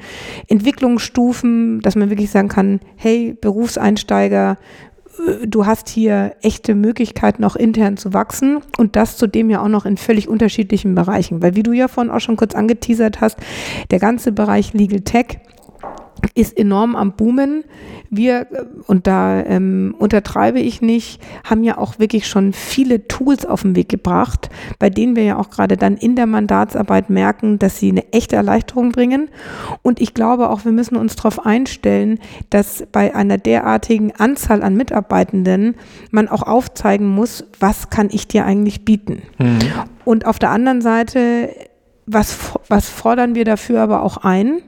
Entwicklungsstufen, 0.47 1.81
dass 1.81 1.95
man 1.95 2.09
wirklich 2.09 2.31
sagen 2.31 2.49
kann, 2.49 2.79
hey, 2.95 3.35
Berufseinsteiger, 3.39 4.57
äh, 5.27 5.47
du 5.47 5.65
hast 5.65 5.89
hier 5.89 6.35
echte 6.41 6.75
Möglichkeiten, 6.75 7.43
auch 7.43 7.55
intern 7.55 7.97
zu 7.97 8.13
wachsen 8.13 8.59
und 8.77 8.95
das 8.95 9.17
zudem 9.17 9.49
ja 9.49 9.61
auch 9.61 9.69
noch 9.69 9.85
in 9.85 9.97
völlig 9.97 10.27
unterschiedlichen 10.27 10.95
Bereichen. 10.95 11.41
Weil 11.41 11.55
wie 11.55 11.63
du 11.63 11.71
ja 11.71 11.87
vorhin 11.87 12.11
auch 12.11 12.19
schon 12.19 12.37
kurz 12.37 12.55
angeteasert 12.55 13.21
hast, 13.21 13.37
der 13.91 13.99
ganze 13.99 14.31
Bereich 14.31 14.73
Legal 14.73 15.01
Tech 15.01 15.39
ist 16.33 16.57
enorm 16.57 16.95
am 16.95 17.13
Boomen. 17.13 17.63
Wir, 18.09 18.47
und 18.87 19.07
da 19.07 19.43
ähm, 19.43 19.95
untertreibe 19.97 20.59
ich 20.59 20.81
nicht, 20.81 21.21
haben 21.43 21.63
ja 21.63 21.77
auch 21.77 21.99
wirklich 21.99 22.27
schon 22.27 22.53
viele 22.53 23.07
Tools 23.07 23.45
auf 23.45 23.63
den 23.63 23.75
Weg 23.75 23.89
gebracht, 23.89 24.49
bei 24.79 24.89
denen 24.89 25.15
wir 25.15 25.23
ja 25.23 25.37
auch 25.37 25.49
gerade 25.49 25.77
dann 25.77 25.97
in 25.97 26.15
der 26.15 26.25
Mandatsarbeit 26.25 27.09
merken, 27.09 27.59
dass 27.59 27.79
sie 27.79 27.89
eine 27.89 28.11
echte 28.13 28.35
Erleichterung 28.35 28.91
bringen. 28.91 29.29
Und 29.81 29.99
ich 30.01 30.13
glaube 30.13 30.49
auch, 30.49 30.65
wir 30.65 30.71
müssen 30.71 30.95
uns 30.95 31.15
darauf 31.15 31.45
einstellen, 31.45 32.19
dass 32.49 32.85
bei 32.91 33.13
einer 33.13 33.37
derartigen 33.37 34.13
Anzahl 34.17 34.63
an 34.63 34.75
Mitarbeitenden 34.75 35.75
man 36.11 36.27
auch 36.27 36.43
aufzeigen 36.43 37.09
muss, 37.09 37.43
was 37.59 37.89
kann 37.89 38.09
ich 38.11 38.27
dir 38.27 38.45
eigentlich 38.45 38.85
bieten. 38.85 39.21
Mhm. 39.37 39.59
Und 40.05 40.25
auf 40.25 40.39
der 40.39 40.51
anderen 40.51 40.81
Seite 40.81 41.49
was, 42.07 42.53
was 42.67 42.89
fordern 42.89 43.33
wir 43.33 43.45
dafür 43.45 43.81
aber 43.81 44.03
auch 44.03 44.17
ein? 44.17 44.61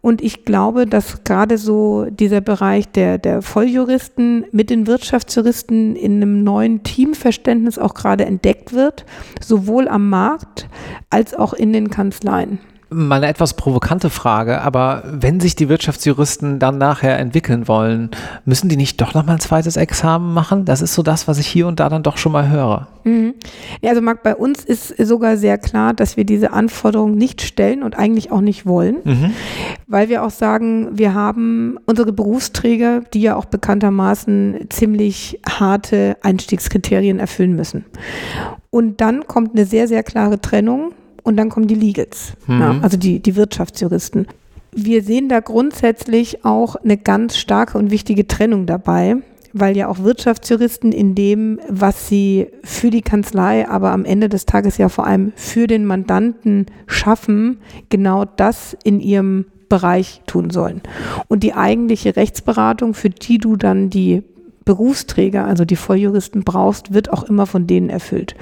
Und 0.00 0.22
ich 0.22 0.44
glaube, 0.44 0.86
dass 0.86 1.22
gerade 1.24 1.56
so 1.56 2.06
dieser 2.06 2.40
Bereich 2.40 2.88
der, 2.88 3.18
der 3.18 3.42
Volljuristen 3.42 4.44
mit 4.50 4.70
den 4.70 4.86
Wirtschaftsjuristen 4.86 5.94
in 5.94 6.16
einem 6.16 6.42
neuen 6.42 6.82
Teamverständnis 6.82 7.78
auch 7.78 7.94
gerade 7.94 8.24
entdeckt 8.24 8.72
wird, 8.72 9.04
sowohl 9.40 9.88
am 9.88 10.08
Markt 10.08 10.68
als 11.10 11.34
auch 11.34 11.52
in 11.52 11.72
den 11.72 11.90
Kanzleien 11.90 12.58
mal 12.90 13.16
eine 13.16 13.28
etwas 13.28 13.54
provokante 13.54 14.10
Frage, 14.10 14.60
aber 14.60 15.02
wenn 15.06 15.40
sich 15.40 15.54
die 15.54 15.68
Wirtschaftsjuristen 15.68 16.58
dann 16.58 16.78
nachher 16.78 17.18
entwickeln 17.18 17.68
wollen, 17.68 18.10
müssen 18.44 18.68
die 18.68 18.76
nicht 18.76 19.00
doch 19.00 19.14
nochmal 19.14 19.36
ein 19.36 19.40
zweites 19.40 19.76
Examen 19.76 20.34
machen? 20.34 20.64
Das 20.64 20.82
ist 20.82 20.94
so 20.94 21.02
das, 21.02 21.28
was 21.28 21.38
ich 21.38 21.46
hier 21.46 21.66
und 21.66 21.80
da 21.80 21.88
dann 21.88 22.02
doch 22.02 22.16
schon 22.16 22.32
mal 22.32 22.48
höre. 22.48 22.88
Mhm. 23.04 23.34
Ja, 23.80 23.90
also 23.90 24.02
Marc, 24.02 24.22
bei 24.22 24.34
uns 24.34 24.64
ist 24.64 24.96
sogar 24.98 25.36
sehr 25.36 25.56
klar, 25.56 25.94
dass 25.94 26.16
wir 26.16 26.24
diese 26.24 26.52
Anforderungen 26.52 27.14
nicht 27.14 27.42
stellen 27.42 27.82
und 27.82 27.96
eigentlich 27.96 28.32
auch 28.32 28.40
nicht 28.40 28.66
wollen, 28.66 28.96
mhm. 29.04 29.30
weil 29.86 30.08
wir 30.08 30.24
auch 30.24 30.30
sagen, 30.30 30.88
wir 30.92 31.14
haben 31.14 31.78
unsere 31.86 32.12
Berufsträger, 32.12 33.02
die 33.14 33.22
ja 33.22 33.36
auch 33.36 33.44
bekanntermaßen 33.44 34.66
ziemlich 34.68 35.40
harte 35.48 36.16
Einstiegskriterien 36.22 37.18
erfüllen 37.18 37.54
müssen. 37.54 37.84
Und 38.70 39.00
dann 39.00 39.26
kommt 39.26 39.54
eine 39.54 39.64
sehr, 39.64 39.88
sehr 39.88 40.02
klare 40.02 40.40
Trennung 40.40 40.92
und 41.22 41.36
dann 41.36 41.48
kommen 41.48 41.66
die 41.66 41.74
Legals, 41.74 42.34
mhm. 42.46 42.60
ja, 42.60 42.78
also 42.82 42.96
die, 42.96 43.20
die 43.20 43.36
Wirtschaftsjuristen. 43.36 44.26
Wir 44.72 45.02
sehen 45.02 45.28
da 45.28 45.40
grundsätzlich 45.40 46.44
auch 46.44 46.76
eine 46.76 46.96
ganz 46.96 47.36
starke 47.36 47.76
und 47.76 47.90
wichtige 47.90 48.28
Trennung 48.28 48.66
dabei, 48.66 49.16
weil 49.52 49.76
ja 49.76 49.88
auch 49.88 49.98
Wirtschaftsjuristen 49.98 50.92
in 50.92 51.14
dem, 51.14 51.58
was 51.68 52.08
sie 52.08 52.46
für 52.62 52.90
die 52.90 53.02
Kanzlei, 53.02 53.68
aber 53.68 53.90
am 53.90 54.04
Ende 54.04 54.28
des 54.28 54.46
Tages 54.46 54.78
ja 54.78 54.88
vor 54.88 55.06
allem 55.06 55.32
für 55.34 55.66
den 55.66 55.86
Mandanten 55.86 56.66
schaffen, 56.86 57.58
genau 57.88 58.24
das 58.24 58.76
in 58.84 59.00
ihrem 59.00 59.46
Bereich 59.68 60.22
tun 60.26 60.50
sollen. 60.50 60.82
Und 61.28 61.42
die 61.42 61.54
eigentliche 61.54 62.16
Rechtsberatung, 62.16 62.94
für 62.94 63.10
die 63.10 63.38
du 63.38 63.56
dann 63.56 63.90
die 63.90 64.22
Berufsträger, 64.64 65.46
also 65.46 65.64
die 65.64 65.76
Volljuristen 65.76 66.42
brauchst, 66.44 66.92
wird 66.92 67.12
auch 67.12 67.24
immer 67.24 67.46
von 67.46 67.66
denen 67.66 67.88
erfüllt. 67.90 68.36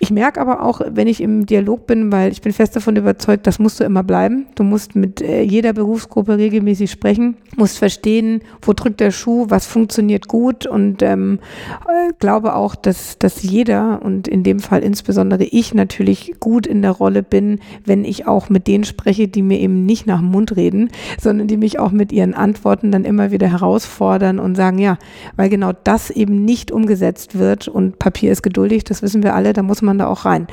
Ich 0.00 0.12
merke 0.12 0.40
aber 0.40 0.62
auch, 0.62 0.80
wenn 0.88 1.08
ich 1.08 1.20
im 1.20 1.44
Dialog 1.44 1.88
bin, 1.88 2.12
weil 2.12 2.30
ich 2.30 2.40
bin 2.40 2.52
fest 2.52 2.76
davon 2.76 2.94
überzeugt, 2.94 3.48
das 3.48 3.58
musst 3.58 3.80
du 3.80 3.84
immer 3.84 4.04
bleiben. 4.04 4.46
Du 4.54 4.62
musst 4.62 4.94
mit 4.94 5.20
äh, 5.20 5.42
jeder 5.42 5.72
Berufsgruppe 5.72 6.38
regelmäßig 6.38 6.88
sprechen, 6.88 7.36
musst 7.56 7.78
verstehen, 7.78 8.42
wo 8.62 8.72
drückt 8.74 9.00
der 9.00 9.10
Schuh, 9.10 9.46
was 9.48 9.66
funktioniert 9.66 10.28
gut 10.28 10.66
und 10.66 11.02
ähm, 11.02 11.40
äh, 11.88 12.12
glaube 12.20 12.54
auch, 12.54 12.76
dass, 12.76 13.18
dass 13.18 13.42
jeder 13.42 14.00
und 14.02 14.28
in 14.28 14.44
dem 14.44 14.60
Fall 14.60 14.84
insbesondere 14.84 15.42
ich 15.42 15.74
natürlich 15.74 16.34
gut 16.38 16.68
in 16.68 16.80
der 16.80 16.92
Rolle 16.92 17.24
bin, 17.24 17.58
wenn 17.84 18.04
ich 18.04 18.28
auch 18.28 18.50
mit 18.50 18.68
denen 18.68 18.84
spreche, 18.84 19.26
die 19.26 19.42
mir 19.42 19.58
eben 19.58 19.84
nicht 19.84 20.06
nach 20.06 20.20
dem 20.20 20.30
Mund 20.30 20.54
reden, 20.54 20.90
sondern 21.20 21.48
die 21.48 21.56
mich 21.56 21.80
auch 21.80 21.90
mit 21.90 22.12
ihren 22.12 22.34
Antworten 22.34 22.92
dann 22.92 23.04
immer 23.04 23.32
wieder 23.32 23.48
herausfordern 23.48 24.38
und 24.38 24.54
sagen, 24.54 24.78
ja, 24.78 24.96
weil 25.34 25.48
genau 25.48 25.72
das 25.82 26.10
eben 26.10 26.44
nicht 26.44 26.70
umgesetzt 26.70 27.36
wird 27.36 27.66
und 27.66 27.98
Papier 27.98 28.30
ist 28.30 28.44
geduldig, 28.44 28.84
das 28.84 29.02
wissen 29.02 29.24
wir 29.24 29.34
alle, 29.34 29.52
da 29.52 29.64
muss 29.64 29.82
man 29.82 29.87
man 29.88 29.98
da 29.98 30.06
auch 30.06 30.24
rein. 30.24 30.46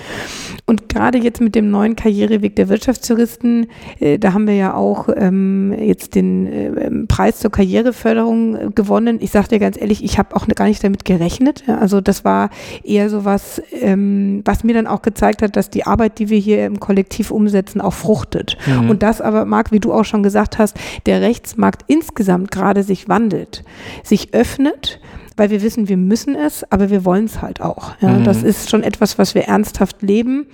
Und 0.65 0.89
gerade 0.89 1.19
jetzt 1.19 1.41
mit 1.41 1.53
dem 1.53 1.69
neuen 1.69 1.95
Karriereweg 1.95 2.55
der 2.55 2.69
Wirtschaftsjuristen, 2.69 3.67
äh, 3.99 4.17
da 4.17 4.33
haben 4.33 4.47
wir 4.47 4.55
ja 4.55 4.73
auch 4.73 5.09
ähm, 5.15 5.75
jetzt 5.77 6.15
den 6.15 6.47
äh, 6.47 7.05
Preis 7.07 7.39
zur 7.39 7.51
Karriereförderung 7.51 8.55
äh, 8.55 8.69
gewonnen. 8.73 9.19
Ich 9.21 9.31
sage 9.31 9.49
dir 9.49 9.59
ganz 9.59 9.79
ehrlich, 9.79 10.03
ich 10.03 10.17
habe 10.17 10.35
auch 10.35 10.47
gar 10.47 10.65
nicht 10.65 10.83
damit 10.83 11.05
gerechnet. 11.05 11.63
Also 11.67 12.01
das 12.01 12.25
war 12.25 12.49
eher 12.83 13.09
so 13.09 13.25
was, 13.25 13.61
ähm, 13.79 14.41
was 14.45 14.63
mir 14.63 14.73
dann 14.73 14.87
auch 14.87 15.03
gezeigt 15.03 15.41
hat, 15.43 15.55
dass 15.55 15.69
die 15.69 15.85
Arbeit, 15.85 16.17
die 16.17 16.29
wir 16.29 16.39
hier 16.39 16.65
im 16.65 16.79
Kollektiv 16.79 17.29
umsetzen, 17.29 17.81
auch 17.81 17.93
fruchtet. 17.93 18.57
Mhm. 18.65 18.89
Und 18.89 19.03
das 19.03 19.21
aber, 19.21 19.45
Marc, 19.45 19.71
wie 19.71 19.79
du 19.79 19.93
auch 19.93 20.05
schon 20.05 20.23
gesagt 20.23 20.57
hast, 20.57 20.77
der 21.05 21.21
Rechtsmarkt 21.21 21.83
insgesamt 21.87 22.49
gerade 22.49 22.83
sich 22.83 23.07
wandelt, 23.07 23.63
sich 24.03 24.33
öffnet 24.33 24.99
weil 25.37 25.49
wir 25.49 25.61
wissen, 25.61 25.87
wir 25.87 25.97
müssen 25.97 26.35
es, 26.35 26.69
aber 26.71 26.89
wir 26.89 27.05
wollen 27.05 27.25
es 27.25 27.41
halt 27.41 27.61
auch. 27.61 27.91
Ja, 28.01 28.09
mhm. 28.09 28.23
Das 28.23 28.43
ist 28.43 28.69
schon 28.69 28.83
etwas, 28.83 29.17
was 29.17 29.35
wir 29.35 29.43
ernsthaft 29.43 30.01
leben 30.01 30.47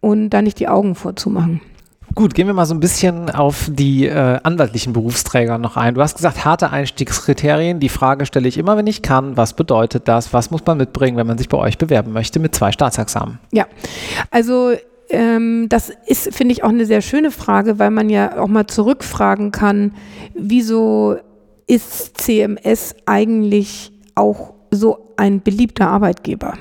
und 0.00 0.30
da 0.30 0.42
nicht 0.42 0.58
die 0.58 0.68
Augen 0.68 0.94
vorzumachen. 0.94 1.60
Gut, 2.14 2.34
gehen 2.34 2.46
wir 2.46 2.54
mal 2.54 2.66
so 2.66 2.74
ein 2.74 2.80
bisschen 2.80 3.30
auf 3.30 3.70
die 3.70 4.06
äh, 4.06 4.38
anwaltlichen 4.42 4.92
Berufsträger 4.92 5.58
noch 5.58 5.76
ein. 5.76 5.94
Du 5.94 6.00
hast 6.00 6.16
gesagt, 6.16 6.44
harte 6.44 6.70
Einstiegskriterien. 6.70 7.80
Die 7.80 7.88
Frage 7.88 8.26
stelle 8.26 8.48
ich 8.48 8.58
immer, 8.58 8.76
wenn 8.76 8.86
ich 8.86 9.02
kann. 9.02 9.36
Was 9.36 9.52
bedeutet 9.52 10.08
das? 10.08 10.32
Was 10.32 10.50
muss 10.50 10.62
man 10.66 10.78
mitbringen, 10.78 11.16
wenn 11.16 11.26
man 11.26 11.38
sich 11.38 11.48
bei 11.48 11.58
euch 11.58 11.78
bewerben 11.78 12.12
möchte 12.12 12.40
mit 12.40 12.54
zwei 12.54 12.72
Staatsexamen? 12.72 13.38
Ja, 13.52 13.66
also 14.30 14.72
ähm, 15.10 15.68
das 15.68 15.92
ist, 16.06 16.34
finde 16.34 16.52
ich, 16.52 16.64
auch 16.64 16.70
eine 16.70 16.86
sehr 16.86 17.02
schöne 17.02 17.30
Frage, 17.30 17.78
weil 17.78 17.90
man 17.90 18.10
ja 18.10 18.38
auch 18.38 18.48
mal 18.48 18.66
zurückfragen 18.66 19.52
kann, 19.52 19.94
wieso 20.34 21.16
ist 21.66 22.18
CMS 22.18 22.96
eigentlich 23.06 23.92
auch 24.18 24.54
so 24.70 25.12
ein 25.16 25.40
beliebter 25.40 25.88
Arbeitgeber. 25.88 26.54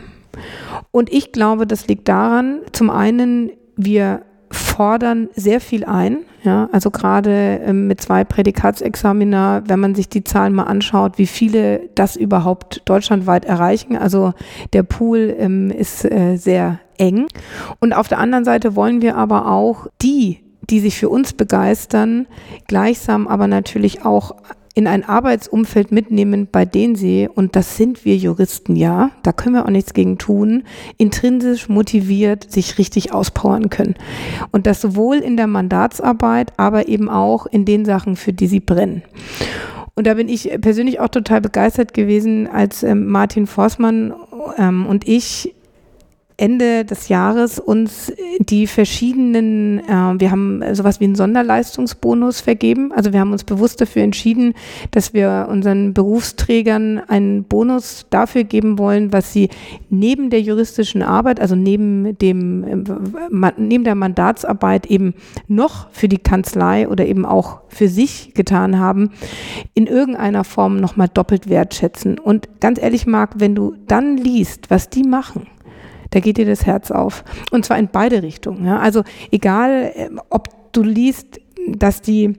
Und 0.92 1.12
ich 1.12 1.32
glaube, 1.32 1.68
das 1.68 1.88
liegt 1.88 2.08
daran, 2.08 2.60
zum 2.72 2.90
einen, 2.90 3.52
wir 3.76 4.22
fordern 4.52 5.30
sehr 5.36 5.60
viel 5.60 5.84
ein. 5.84 6.20
Ja, 6.44 6.70
also 6.72 6.92
gerade 6.92 7.60
ähm, 7.66 7.88
mit 7.88 8.00
zwei 8.00 8.24
Prädikatsexamina, 8.24 9.64
wenn 9.66 9.80
man 9.80 9.96
sich 9.96 10.08
die 10.08 10.24
Zahlen 10.24 10.54
mal 10.54 10.64
anschaut, 10.64 11.18
wie 11.18 11.28
viele 11.28 11.90
das 11.96 12.16
überhaupt 12.16 12.84
deutschlandweit 12.86 13.44
erreichen. 13.44 13.98
Also 13.98 14.34
der 14.72 14.84
Pool 14.84 15.36
ähm, 15.38 15.72
ist 15.72 16.06
äh, 16.06 16.38
sehr 16.38 16.80
eng. 16.98 17.28
Und 17.80 17.94
auf 17.94 18.08
der 18.08 18.20
anderen 18.20 18.46
Seite 18.46 18.76
wollen 18.76 19.02
wir 19.02 19.18
aber 19.18 19.52
auch 19.52 19.88
die, 20.02 20.40
die 20.70 20.80
sich 20.80 20.98
für 20.98 21.10
uns 21.10 21.34
begeistern, 21.34 22.28
gleichsam 22.68 23.28
aber 23.28 23.48
natürlich 23.48 24.06
auch 24.06 24.36
in 24.78 24.86
ein 24.86 25.04
Arbeitsumfeld 25.04 25.92
mitnehmen, 25.92 26.48
bei 26.52 26.64
denen 26.64 26.96
sie, 26.96 27.28
und 27.34 27.56
das 27.56 27.78
sind 27.78 28.06
wir 28.06 28.16
Juristen 28.16 28.76
ja, 28.76 29.10
da 29.24 29.32
können 29.32 29.56
wir 29.56 29.66
auch 29.66 29.72
nichts 29.72 29.96
gegen 29.96 30.20
tun, 30.20 30.66
intrinsisch 30.98 31.68
motiviert 31.68 32.52
sich 32.52 32.78
richtig 32.78 33.12
auspowern 33.12 33.72
können. 33.72 33.96
Und 34.52 34.68
das 34.68 34.80
sowohl 34.80 35.16
in 35.16 35.36
der 35.36 35.48
Mandatsarbeit, 35.48 36.54
aber 36.58 36.90
eben 36.90 37.10
auch 37.10 37.48
in 37.48 37.66
den 37.66 37.86
Sachen, 37.86 38.16
für 38.16 38.34
die 38.34 38.46
sie 38.46 38.60
brennen. 38.60 39.02
Und 39.96 40.06
da 40.06 40.14
bin 40.14 40.30
ich 40.30 40.52
persönlich 40.62 41.00
auch 41.00 41.10
total 41.10 41.42
begeistert 41.42 41.96
gewesen, 41.96 42.46
als 42.46 42.84
ähm, 42.84 43.08
Martin 43.08 43.48
Forstmann 43.48 44.14
ähm, 44.60 44.86
und 44.86 45.08
ich 45.08 45.56
Ende 46.38 46.86
des 46.86 47.10
Jahres 47.10 47.60
uns 47.60 48.14
die 48.40 48.68
verschiedenen, 48.68 49.80
äh, 49.80 50.20
wir 50.20 50.30
haben 50.30 50.62
sowas 50.76 51.00
wie 51.00 51.06
einen 51.06 51.16
Sonderleistungsbonus 51.16 52.42
vergeben. 52.42 52.92
Also 52.92 53.12
wir 53.12 53.20
haben 53.20 53.32
uns 53.32 53.44
bewusst 53.44 53.82
dafür 53.82 54.04
entschieden, 54.04 54.54
dass 54.92 55.16
wir 55.16 55.48
unseren 55.50 55.96
Berufsträgern 55.96 57.00
einen 57.00 57.44
Bonus 57.44 58.06
dafür 58.12 58.44
geben 58.44 58.78
wollen, 58.78 59.12
was 59.12 59.34
sie 59.34 59.50
neben 59.90 60.30
der 60.30 60.42
juristischen 60.42 61.02
Arbeit, 61.02 61.40
also 61.40 61.56
neben 61.56 62.16
dem, 62.20 62.64
äh, 62.64 63.52
neben 63.58 63.84
der 63.84 63.96
Mandatsarbeit 63.96 64.86
eben 64.86 65.16
noch 65.48 65.90
für 65.90 66.08
die 66.08 66.20
Kanzlei 66.20 66.88
oder 66.88 67.08
eben 67.08 67.26
auch 67.26 67.62
für 67.68 67.88
sich 67.88 68.36
getan 68.36 68.78
haben, 68.78 69.10
in 69.74 69.88
irgendeiner 69.88 70.44
Form 70.44 70.78
nochmal 70.78 71.10
doppelt 71.12 71.50
wertschätzen. 71.50 72.20
Und 72.20 72.48
ganz 72.60 72.80
ehrlich, 72.80 73.08
Marc, 73.08 73.40
wenn 73.40 73.56
du 73.56 73.76
dann 73.88 74.18
liest, 74.18 74.70
was 74.70 74.90
die 74.92 75.04
machen, 75.04 75.48
da 76.18 76.22
geht 76.22 76.38
dir 76.38 76.48
das 76.48 76.66
Herz 76.66 76.90
auf. 76.90 77.24
Und 77.52 77.64
zwar 77.64 77.78
in 77.78 77.90
beide 77.90 78.24
Richtungen. 78.24 78.66
Ja. 78.66 78.80
Also 78.80 79.04
egal, 79.30 79.92
ähm, 79.94 80.20
ob 80.32 80.74
du 80.74 80.82
liest, 80.82 81.40
dass 81.68 82.02
die, 82.02 82.34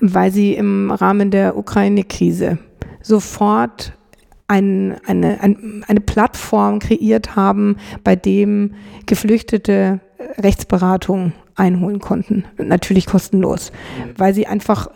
weil 0.00 0.30
sie 0.30 0.54
im 0.54 0.92
Rahmen 0.92 1.32
der 1.32 1.56
Ukraine-Krise 1.56 2.58
sofort 3.02 3.98
ein, 4.46 4.96
eine, 5.04 5.40
ein, 5.40 5.84
eine 5.88 6.00
Plattform 6.00 6.78
kreiert 6.78 7.34
haben, 7.34 7.76
bei 8.04 8.14
dem 8.14 8.74
Geflüchtete 9.06 9.98
Rechtsberatung 10.38 11.32
einholen 11.56 11.98
konnten. 11.98 12.44
Natürlich 12.56 13.06
kostenlos, 13.06 13.72
weil 14.16 14.32
sie 14.32 14.46
einfach 14.46 14.88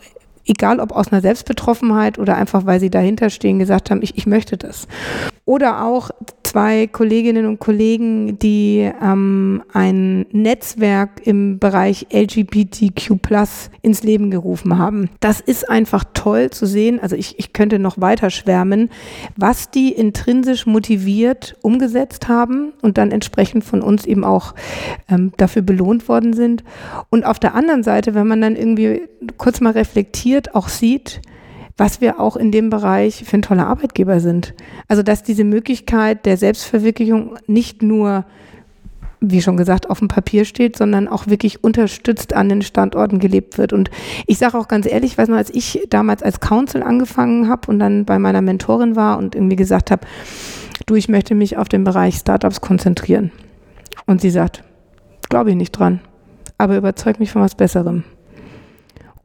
egal 0.45 0.79
ob 0.79 0.93
aus 0.93 1.11
einer 1.11 1.21
Selbstbetroffenheit 1.21 2.17
oder 2.19 2.37
einfach, 2.37 2.65
weil 2.65 2.79
sie 2.79 2.89
dahinter 2.89 3.29
stehen, 3.29 3.59
gesagt 3.59 3.91
haben, 3.91 4.01
ich, 4.01 4.17
ich 4.17 4.25
möchte 4.25 4.55
das. 4.55 4.87
Oder 5.43 5.83
auch 5.83 6.09
zwei 6.47 6.87
Kolleginnen 6.87 7.45
und 7.45 7.59
Kollegen, 7.59 8.39
die 8.39 8.89
ähm, 9.01 9.63
ein 9.73 10.25
Netzwerk 10.31 11.21
im 11.25 11.59
Bereich 11.59 12.07
LGBTQ 12.13 13.17
ins 13.81 14.03
Leben 14.03 14.31
gerufen 14.31 14.77
haben. 14.77 15.09
Das 15.19 15.41
ist 15.41 15.69
einfach 15.69 16.05
toll 16.13 16.49
zu 16.49 16.65
sehen. 16.65 17.01
Also 17.01 17.17
ich, 17.17 17.37
ich 17.37 17.51
könnte 17.51 17.79
noch 17.79 17.99
weiter 17.99 18.29
schwärmen, 18.29 18.89
was 19.35 19.71
die 19.71 19.91
intrinsisch 19.91 20.65
motiviert 20.65 21.57
umgesetzt 21.61 22.29
haben 22.29 22.71
und 22.81 22.97
dann 22.97 23.11
entsprechend 23.11 23.65
von 23.65 23.81
uns 23.81 24.05
eben 24.05 24.23
auch 24.23 24.55
ähm, 25.09 25.33
dafür 25.35 25.63
belohnt 25.63 26.07
worden 26.07 26.31
sind. 26.31 26.63
Und 27.09 27.25
auf 27.25 27.39
der 27.39 27.55
anderen 27.55 27.83
Seite, 27.83 28.15
wenn 28.15 28.27
man 28.27 28.39
dann 28.39 28.55
irgendwie 28.55 29.01
kurz 29.37 29.59
mal 29.59 29.73
reflektiert, 29.73 30.55
auch 30.55 30.69
sieht, 30.69 31.21
was 31.77 32.01
wir 32.01 32.19
auch 32.19 32.35
in 32.35 32.51
dem 32.51 32.69
Bereich 32.69 33.23
für 33.23 33.37
ein 33.37 33.43
toller 33.43 33.67
Arbeitgeber 33.67 34.19
sind. 34.19 34.53
Also 34.87 35.03
dass 35.03 35.23
diese 35.23 35.43
Möglichkeit 35.43 36.25
der 36.25 36.37
Selbstverwirklichung 36.37 37.37
nicht 37.47 37.81
nur 37.81 38.25
wie 39.19 39.41
schon 39.41 39.57
gesagt, 39.57 39.89
auf 39.89 39.99
dem 39.99 40.07
Papier 40.07 40.45
steht, 40.45 40.77
sondern 40.77 41.07
auch 41.07 41.27
wirklich 41.27 41.63
unterstützt 41.63 42.33
an 42.33 42.49
den 42.49 42.61
Standorten 42.61 43.19
gelebt 43.19 43.57
wird. 43.57 43.73
Und 43.73 43.89
ich 44.27 44.37
sage 44.37 44.57
auch 44.57 44.67
ganz 44.67 44.85
ehrlich, 44.85 45.13
ich 45.13 45.17
weiß 45.17 45.29
noch, 45.29 45.37
als 45.37 45.49
ich 45.49 45.87
damals 45.89 46.21
als 46.21 46.39
Counsel 46.39 46.83
angefangen 46.83 47.49
habe 47.49 47.69
und 47.69 47.79
dann 47.79 48.05
bei 48.05 48.19
meiner 48.19 48.41
Mentorin 48.41 48.95
war 48.95 49.17
und 49.17 49.33
irgendwie 49.33 49.55
gesagt 49.55 49.89
habe, 49.89 50.05
du, 50.85 50.95
ich 50.95 51.09
möchte 51.09 51.33
mich 51.33 51.57
auf 51.57 51.67
den 51.67 51.83
Bereich 51.83 52.15
Startups 52.17 52.61
konzentrieren. 52.61 53.31
Und 54.05 54.21
sie 54.21 54.29
sagt, 54.29 54.63
glaube 55.29 55.49
ich 55.49 55.55
nicht 55.55 55.71
dran, 55.71 55.99
aber 56.59 56.77
überzeug 56.77 57.19
mich 57.19 57.31
von 57.31 57.41
was 57.41 57.55
Besserem 57.55 58.03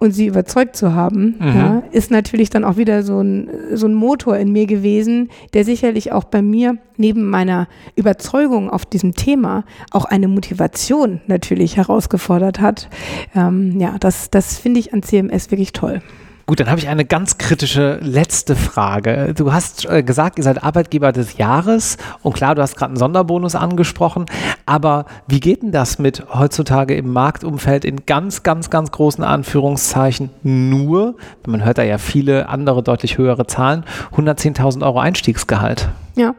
und 0.02 0.10
sie 0.10 0.26
überzeugt 0.26 0.74
zu 0.74 0.94
haben, 0.94 1.36
mhm. 1.38 1.46
ja, 1.46 1.82
ist 1.92 2.10
natürlich 2.10 2.50
dann 2.50 2.64
auch 2.64 2.76
wieder 2.76 3.04
so 3.04 3.20
ein, 3.20 3.48
so 3.72 3.86
ein 3.86 3.94
Motor 3.94 4.36
in 4.36 4.50
mir 4.50 4.66
gewesen, 4.66 5.30
der 5.54 5.64
sicherlich 5.64 6.10
auch 6.10 6.24
bei 6.24 6.42
mir 6.42 6.76
neben 6.96 7.30
meiner 7.30 7.68
Überzeugung 7.94 8.68
auf 8.68 8.84
diesem 8.84 9.14
Thema 9.14 9.64
auch 9.92 10.04
eine 10.04 10.26
Motivation 10.26 11.20
natürlich 11.28 11.76
herausgefordert 11.76 12.60
hat. 12.60 12.88
Ähm, 13.36 13.78
ja, 13.78 13.94
das, 14.00 14.28
das 14.28 14.58
finde 14.58 14.80
ich 14.80 14.92
an 14.92 15.04
CMS 15.04 15.52
wirklich 15.52 15.72
toll. 15.72 16.02
Gut, 16.46 16.60
dann 16.60 16.68
habe 16.68 16.80
ich 16.80 16.88
eine 16.88 17.04
ganz 17.04 17.38
kritische 17.38 17.98
letzte 18.02 18.56
Frage. 18.56 19.32
Du 19.36 19.52
hast 19.52 19.84
äh, 19.88 20.02
gesagt, 20.02 20.38
ihr 20.38 20.44
seid 20.44 20.62
Arbeitgeber 20.62 21.12
des 21.12 21.36
Jahres 21.38 21.98
und 22.22 22.34
klar, 22.34 22.54
du 22.54 22.62
hast 22.62 22.76
gerade 22.76 22.90
einen 22.90 22.96
Sonderbonus 22.96 23.54
angesprochen, 23.54 24.26
aber 24.66 25.06
wie 25.28 25.40
geht 25.40 25.62
denn 25.62 25.72
das 25.72 25.98
mit 25.98 26.24
heutzutage 26.34 26.94
im 26.94 27.12
Marktumfeld 27.12 27.84
in 27.84 28.06
ganz, 28.06 28.42
ganz, 28.42 28.70
ganz 28.70 28.90
großen 28.90 29.22
Anführungszeichen 29.22 30.30
nur, 30.42 31.16
man 31.46 31.64
hört 31.64 31.78
da 31.78 31.82
ja 31.82 31.98
viele 31.98 32.48
andere 32.48 32.82
deutlich 32.82 33.18
höhere 33.18 33.46
Zahlen, 33.46 33.84
110.000 34.16 34.84
Euro 34.84 34.98
Einstiegsgehalt? 34.98 35.88
Ja, 36.16 36.34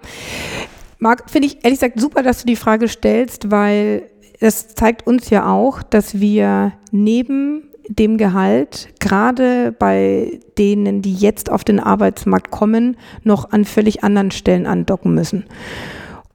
Marc, 0.99 1.29
finde 1.29 1.47
ich 1.47 1.63
ehrlich 1.63 1.79
gesagt 1.79 1.99
super, 1.99 2.23
dass 2.23 2.39
du 2.39 2.45
die 2.45 2.55
Frage 2.55 2.87
stellst, 2.87 3.51
weil 3.51 4.03
das 4.39 4.75
zeigt 4.75 5.07
uns 5.07 5.29
ja 5.29 5.51
auch, 5.51 5.83
dass 5.83 6.19
wir 6.19 6.73
neben 6.91 7.63
dem 7.87 8.17
Gehalt, 8.17 8.89
gerade 8.99 9.71
bei 9.71 10.39
denen, 10.57 11.01
die 11.01 11.13
jetzt 11.13 11.51
auf 11.51 11.63
den 11.63 11.79
Arbeitsmarkt 11.79 12.51
kommen, 12.51 12.97
noch 13.23 13.51
an 13.51 13.65
völlig 13.65 14.03
anderen 14.03 14.31
Stellen 14.31 14.65
andocken 14.65 15.13
müssen. 15.13 15.45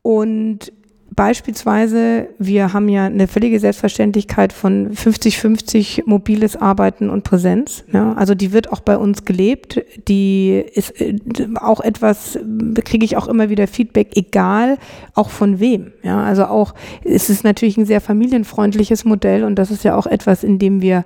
Und 0.02 0.72
Beispielsweise, 1.18 2.28
wir 2.38 2.72
haben 2.72 2.88
ja 2.88 3.06
eine 3.06 3.26
völlige 3.26 3.58
Selbstverständlichkeit 3.58 4.52
von 4.52 4.92
50-50 4.92 6.04
mobiles 6.06 6.54
Arbeiten 6.54 7.10
und 7.10 7.24
Präsenz. 7.24 7.82
Ja, 7.92 8.12
also 8.12 8.36
die 8.36 8.52
wird 8.52 8.72
auch 8.72 8.78
bei 8.78 8.96
uns 8.96 9.24
gelebt. 9.24 9.82
Die 10.06 10.64
ist 10.74 11.00
äh, 11.00 11.16
auch 11.60 11.80
etwas, 11.80 12.38
kriege 12.84 13.04
ich 13.04 13.16
auch 13.16 13.26
immer 13.26 13.50
wieder 13.50 13.66
Feedback, 13.66 14.16
egal 14.16 14.78
auch 15.16 15.30
von 15.30 15.58
wem. 15.58 15.90
Ja, 16.04 16.22
also 16.22 16.44
auch, 16.44 16.72
es 17.02 17.30
ist 17.30 17.42
natürlich 17.42 17.76
ein 17.78 17.86
sehr 17.86 18.00
familienfreundliches 18.00 19.04
Modell 19.04 19.42
und 19.42 19.56
das 19.56 19.72
ist 19.72 19.82
ja 19.82 19.96
auch 19.96 20.06
etwas, 20.06 20.44
in 20.44 20.60
dem 20.60 20.82
wir 20.82 21.04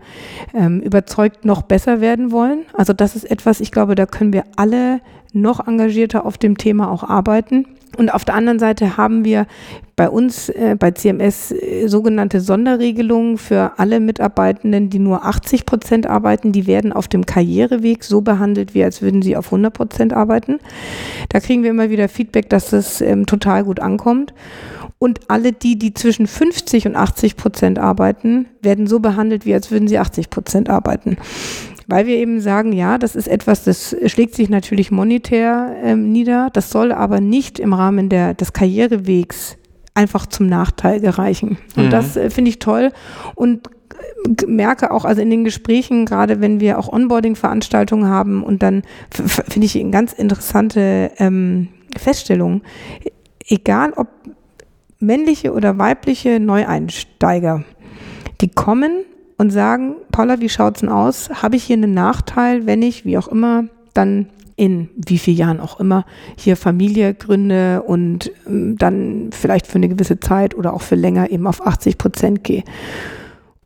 ähm, 0.53 0.81
überzeugt 0.81 1.46
noch 1.46 1.62
besser 1.62 2.03
werden 2.03 2.33
wollen. 2.33 2.66
Also 2.75 2.92
das 2.92 3.16
ist 3.16 3.31
etwas, 3.31 3.61
ich 3.61 3.72
glaube, 3.72 3.94
da 3.94 4.05
können 4.05 4.35
wir 4.35 4.44
alle 4.57 5.01
noch 5.33 5.66
engagierter 5.66 6.27
auf 6.27 6.37
dem 6.37 6.59
Thema 6.59 6.90
auch 6.90 7.03
arbeiten. 7.03 7.64
Und 7.96 8.12
auf 8.12 8.24
der 8.24 8.35
anderen 8.35 8.59
Seite 8.59 8.96
haben 8.96 9.24
wir 9.24 9.46
bei 9.96 10.09
uns 10.09 10.48
äh, 10.48 10.76
bei 10.78 10.92
CMS 10.92 11.52
äh, 11.52 11.87
sogenannte 11.87 12.40
Sonderregelungen 12.40 13.37
für 13.37 13.72
alle 13.78 14.00
Mitarbeitenden, 14.00 14.88
die 14.88 14.98
nur 14.98 15.24
80 15.24 15.66
Prozent 15.66 16.07
arbeiten. 16.07 16.52
Die 16.52 16.66
werden 16.66 16.92
auf 16.92 17.09
dem 17.09 17.26
Karriereweg 17.26 18.02
so 18.05 18.22
behandelt, 18.22 18.74
wie 18.74 18.83
als 18.83 19.02
würden 19.02 19.22
sie 19.22 19.37
auf 19.37 19.46
100 19.46 19.72
Prozent 19.72 20.12
arbeiten. 20.12 20.59
Da 21.28 21.40
kriegen 21.40 21.62
wir 21.62 21.70
immer 21.70 21.90
wieder 21.90 22.09
Feedback, 22.09 22.48
dass 22.48 22.70
das 22.70 23.00
ähm, 23.00 23.26
total 23.26 23.64
gut 23.64 23.81
ankommt. 23.81 24.33
Und 24.98 25.20
alle 25.28 25.52
die, 25.52 25.76
die 25.76 25.94
zwischen 25.94 26.28
50 26.28 26.87
und 26.87 26.96
80 26.96 27.37
Prozent 27.37 27.78
arbeiten, 27.78 28.46
werden 28.62 28.87
so 28.87 29.00
behandelt, 29.00 29.44
wie 29.44 29.52
als 29.52 29.70
würden 29.70 29.88
sie 29.88 29.98
80 29.98 30.31
Prozent 30.31 30.70
arbeiten 30.70 31.16
weil 31.92 32.07
wir 32.07 32.16
eben 32.16 32.40
sagen, 32.40 32.72
ja, 32.72 32.96
das 32.96 33.14
ist 33.14 33.28
etwas, 33.28 33.64
das 33.64 33.94
schlägt 34.07 34.35
sich 34.35 34.48
natürlich 34.48 34.90
monetär 34.90 35.76
ähm, 35.83 36.11
nieder, 36.11 36.48
das 36.50 36.70
soll 36.70 36.90
aber 36.90 37.20
nicht 37.20 37.59
im 37.59 37.74
Rahmen 37.74 38.09
der, 38.09 38.33
des 38.33 38.55
Karrierewegs 38.55 39.59
einfach 39.92 40.24
zum 40.24 40.46
Nachteil 40.46 41.00
gereichen. 41.00 41.59
Und 41.76 41.85
mhm. 41.85 41.90
das 41.90 42.16
äh, 42.16 42.31
finde 42.31 42.48
ich 42.48 42.61
toll 42.61 42.92
und 43.35 43.68
äh, 44.40 44.46
merke 44.46 44.90
auch, 44.90 45.05
also 45.05 45.20
in 45.20 45.28
den 45.28 45.44
Gesprächen, 45.44 46.07
gerade 46.07 46.40
wenn 46.40 46.61
wir 46.61 46.78
auch 46.78 46.90
Onboarding-Veranstaltungen 46.90 48.09
haben 48.09 48.42
und 48.42 48.62
dann 48.62 48.85
finde 49.11 49.66
ich 49.66 49.78
eine 49.78 49.90
ganz 49.90 50.14
interessante 50.14 51.11
ähm, 51.18 51.68
Feststellung, 51.94 52.62
egal 53.46 53.92
ob 53.96 54.09
männliche 54.98 55.52
oder 55.52 55.76
weibliche 55.76 56.40
Neueinsteiger, 56.40 57.64
die 58.40 58.48
kommen 58.48 59.05
und 59.38 59.51
sagen, 59.51 59.97
Paula, 60.11 60.40
wie 60.40 60.49
schaut's 60.49 60.81
denn 60.81 60.88
aus? 60.88 61.31
Habe 61.42 61.57
ich 61.57 61.64
hier 61.64 61.77
einen 61.77 61.95
Nachteil, 61.95 62.66
wenn 62.66 62.83
ich, 62.83 63.05
wie 63.05 63.18
auch 63.18 63.29
immer, 63.29 63.64
dann 63.95 64.29
in 64.57 64.90
wie 64.95 65.18
vielen 65.18 65.37
Jahren 65.37 65.61
auch 65.61 65.81
immer 65.81 66.05
hier 66.37 66.57
Familie 66.57 67.14
gründe 67.14 67.83
und 67.83 68.31
ähm, 68.47 68.77
dann 68.77 69.31
vielleicht 69.33 69.66
für 69.66 69.77
eine 69.77 69.88
gewisse 69.88 70.21
Zeit 70.21 70.55
oder 70.55 70.75
auch 70.75 70.83
für 70.83 70.95
länger 70.95 71.31
eben 71.31 71.47
auf 71.47 71.66
80 71.66 71.99
Prozent 71.99 72.45
gehe. 72.45 72.62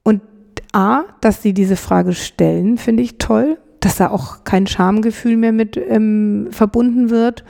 Und 0.03 0.23
A, 0.73 1.03
dass 1.21 1.43
sie 1.43 1.53
diese 1.53 1.77
Frage 1.77 2.15
stellen, 2.15 2.79
finde 2.79 3.03
ich 3.03 3.19
toll, 3.19 3.59
dass 3.81 3.97
da 3.97 4.11
auch 4.11 4.45
kein 4.45 4.67
Schamgefühl 4.67 5.37
mehr 5.37 5.53
mit 5.53 5.77
ähm, 5.77 6.49
verbunden 6.51 7.11
wird 7.11 7.45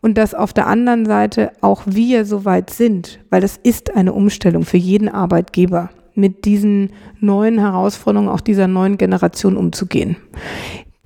und 0.00 0.18
dass 0.18 0.34
auf 0.34 0.52
der 0.52 0.66
anderen 0.66 1.06
Seite 1.06 1.52
auch 1.60 1.82
wir 1.86 2.24
so 2.24 2.44
weit 2.44 2.70
sind, 2.70 3.20
weil 3.30 3.40
das 3.40 3.58
ist 3.62 3.94
eine 3.94 4.12
Umstellung 4.12 4.64
für 4.64 4.76
jeden 4.76 5.08
Arbeitgeber 5.08 5.90
mit 6.18 6.44
diesen 6.44 6.90
neuen 7.20 7.58
Herausforderungen 7.58 8.28
auch 8.28 8.40
dieser 8.40 8.66
neuen 8.66 8.98
Generation 8.98 9.56
umzugehen. 9.56 10.16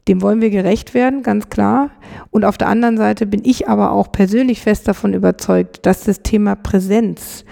Dem 0.08 0.20
wollen 0.20 0.40
wir 0.40 0.50
gerecht 0.50 0.94
werden, 0.94 1.22
ganz 1.22 1.48
klar. 1.48 1.90
Und 2.30 2.44
auf 2.44 2.58
der 2.58 2.68
anderen 2.68 2.96
Seite 2.96 3.26
bin 3.26 3.42
ich 3.44 3.68
aber 3.68 3.92
auch 3.92 4.10
persönlich 4.10 4.60
fest 4.60 4.88
davon 4.88 5.14
überzeugt, 5.14 5.86
dass 5.86 6.02
das 6.04 6.22
Thema 6.22 6.56
Präsenz 6.56 7.44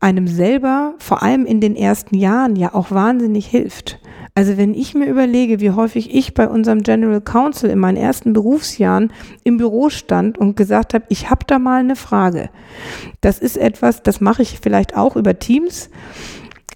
einem 0.00 0.26
selber, 0.26 0.94
vor 0.98 1.22
allem 1.22 1.46
in 1.46 1.60
den 1.60 1.76
ersten 1.76 2.16
Jahren, 2.16 2.56
ja 2.56 2.74
auch 2.74 2.90
wahnsinnig 2.90 3.46
hilft. 3.46 4.00
Also 4.34 4.56
wenn 4.56 4.74
ich 4.74 4.94
mir 4.94 5.06
überlege, 5.06 5.60
wie 5.60 5.70
häufig 5.70 6.14
ich 6.14 6.32
bei 6.32 6.48
unserem 6.48 6.82
General 6.82 7.20
Counsel 7.20 7.70
in 7.70 7.78
meinen 7.78 7.98
ersten 7.98 8.32
Berufsjahren 8.32 9.12
im 9.44 9.58
Büro 9.58 9.90
stand 9.90 10.38
und 10.38 10.56
gesagt 10.56 10.94
habe, 10.94 11.04
ich 11.10 11.28
habe 11.28 11.44
da 11.46 11.58
mal 11.58 11.80
eine 11.80 11.96
Frage. 11.96 12.48
Das 13.20 13.38
ist 13.38 13.58
etwas, 13.58 14.02
das 14.02 14.20
mache 14.22 14.42
ich 14.42 14.58
vielleicht 14.60 14.96
auch 14.96 15.16
über 15.16 15.38
Teams 15.38 15.90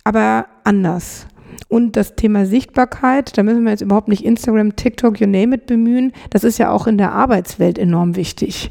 aber 0.07 0.47
anders. 0.63 1.27
Und 1.67 1.97
das 1.97 2.15
Thema 2.15 2.47
Sichtbarkeit, 2.47 3.37
da 3.37 3.43
müssen 3.43 3.65
wir 3.65 3.73
jetzt 3.73 3.81
überhaupt 3.81 4.07
nicht 4.07 4.25
Instagram, 4.25 4.77
TikTok, 4.77 5.21
you 5.21 5.27
name 5.27 5.57
it 5.57 5.67
bemühen. 5.67 6.13
Das 6.31 6.45
ist 6.45 6.59
ja 6.59 6.71
auch 6.71 6.87
in 6.87 6.97
der 6.97 7.11
Arbeitswelt 7.11 7.77
enorm 7.77 8.15
wichtig. 8.15 8.71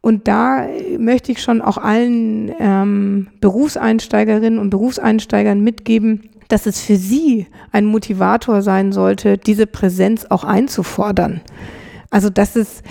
Und 0.00 0.26
da 0.26 0.66
möchte 0.98 1.30
ich 1.30 1.40
schon 1.40 1.62
auch 1.62 1.78
allen 1.78 2.52
ähm, 2.58 3.28
Berufseinsteigerinnen 3.40 4.58
und 4.58 4.70
Berufseinsteigern 4.70 5.60
mitgeben, 5.60 6.30
dass 6.48 6.66
es 6.66 6.80
für 6.80 6.96
sie 6.96 7.46
ein 7.70 7.86
Motivator 7.86 8.60
sein 8.60 8.90
sollte, 8.90 9.38
diese 9.38 9.68
Präsenz 9.68 10.26
auch 10.28 10.42
einzufordern. 10.42 11.42
Also, 12.10 12.28
dass 12.28 12.56
es 12.56 12.82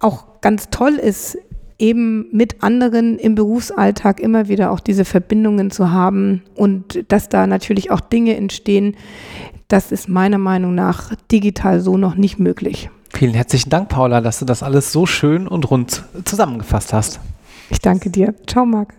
auch 0.00 0.40
ganz 0.40 0.68
toll 0.70 0.94
ist, 0.94 1.38
eben 1.78 2.26
mit 2.32 2.62
anderen 2.62 3.18
im 3.18 3.34
Berufsalltag 3.34 4.20
immer 4.20 4.48
wieder 4.48 4.70
auch 4.72 4.80
diese 4.80 5.04
Verbindungen 5.04 5.70
zu 5.70 5.90
haben 5.90 6.42
und 6.54 7.04
dass 7.08 7.28
da 7.28 7.46
natürlich 7.46 7.90
auch 7.90 8.00
Dinge 8.00 8.36
entstehen, 8.36 8.96
das 9.68 9.92
ist 9.92 10.08
meiner 10.08 10.38
Meinung 10.38 10.74
nach 10.74 11.14
digital 11.30 11.80
so 11.80 11.96
noch 11.96 12.16
nicht 12.16 12.38
möglich. 12.38 12.90
Vielen 13.10 13.34
herzlichen 13.34 13.70
Dank, 13.70 13.88
Paula, 13.88 14.20
dass 14.20 14.38
du 14.38 14.44
das 14.44 14.62
alles 14.62 14.92
so 14.92 15.06
schön 15.06 15.46
und 15.46 15.70
rund 15.70 16.04
zusammengefasst 16.24 16.92
hast. 16.92 17.20
Ich 17.70 17.80
danke 17.80 18.10
dir. 18.10 18.34
Ciao, 18.46 18.64
Marc. 18.64 18.94